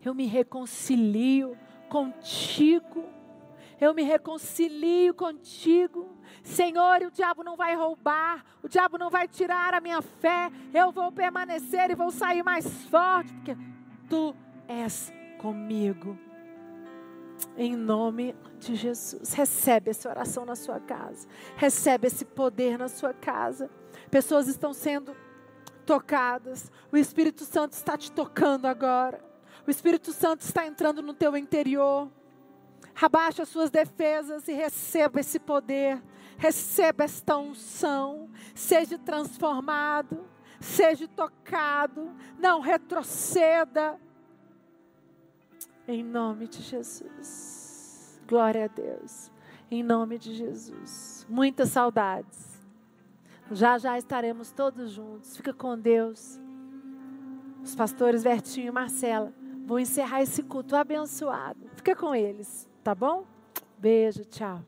Eu 0.03 0.15
me 0.15 0.25
reconcilio 0.25 1.57
contigo. 1.91 3.05
Eu 3.79 3.93
me 3.93 4.03
reconcilio 4.03 5.13
contigo. 5.13 6.09
Senhor, 6.43 7.03
o 7.03 7.11
diabo 7.11 7.45
não 7.45 7.57
vai 7.57 7.77
roubar, 7.77 8.43
o 8.63 8.69
diabo 8.69 8.97
não 8.97 9.11
vai 9.11 9.29
tirar 9.29 9.75
a 9.75 9.81
minha 9.83 10.01
fé. 10.01 10.51
Eu 10.73 10.91
vou 10.91 11.13
permanecer 11.13 11.91
e 11.91 11.95
vou 11.95 12.11
sair 12.11 12.43
mais 12.43 12.67
forte, 12.85 13.31
porque 13.35 13.55
tu 14.09 14.35
és 14.67 15.13
comigo. 15.37 16.26
Em 17.57 17.75
nome 17.75 18.35
de 18.59 18.75
Jesus. 18.75 19.33
Recebe 19.33 19.91
essa 19.91 20.11
oração 20.11 20.45
na 20.45 20.55
sua 20.55 20.79
casa. 20.79 21.27
Recebe 21.57 22.07
esse 22.07 22.25
poder 22.25 22.79
na 22.79 22.89
sua 22.89 23.15
casa. 23.15 23.71
Pessoas 24.11 24.47
estão 24.47 24.75
sendo 24.75 25.17
tocadas. 25.87 26.71
O 26.93 26.97
Espírito 26.97 27.45
Santo 27.45 27.73
está 27.73 27.97
te 27.97 28.13
tocando 28.13 28.67
agora. 28.67 29.25
O 29.67 29.71
Espírito 29.71 30.13
Santo 30.13 30.43
está 30.43 30.67
entrando 30.67 31.01
no 31.01 31.15
teu 31.15 31.37
interior. 31.37 32.11
Abaixa 33.01 33.43
as 33.43 33.49
suas 33.49 33.71
defesas 33.71 34.49
e 34.49 34.53
receba 34.53 35.21
esse 35.21 35.39
poder. 35.39 36.03
Receba 36.37 37.05
esta 37.05 37.39
unção. 37.39 38.31
Seja 38.55 38.99
transformado. 38.99 40.27
Seja 40.61 41.09
tocado. 41.09 42.15
Não 42.39 42.61
retroceda. 42.61 43.99
Em 45.89 46.03
nome 46.03 46.49
de 46.49 46.63
Jesus. 46.63 48.21
Glória 48.27 48.65
a 48.65 48.69
Deus. 48.69 49.31
Em 49.71 49.83
nome 49.83 50.19
de 50.19 50.35
Jesus. 50.35 51.25
Muitas 51.29 51.69
saudades. 51.69 52.61
Já 53.53 53.79
já 53.79 53.97
estaremos 53.97 54.51
todos 54.51 54.91
juntos. 54.91 55.37
Fica 55.37 55.53
com 55.53 55.79
Deus. 55.79 56.41
Os 57.63 57.75
pastores 57.75 58.23
Vertinho 58.23 58.69
e 58.69 58.71
Marcela 58.73 59.33
vão 59.65 59.79
encerrar 59.79 60.23
esse 60.23 60.43
culto 60.43 60.75
abençoado. 60.75 61.69
Fica 61.77 61.95
com 61.95 62.15
eles, 62.15 62.69
tá 62.83 62.95
bom? 62.95 63.25
Beijo, 63.79 64.25
tchau. 64.25 64.63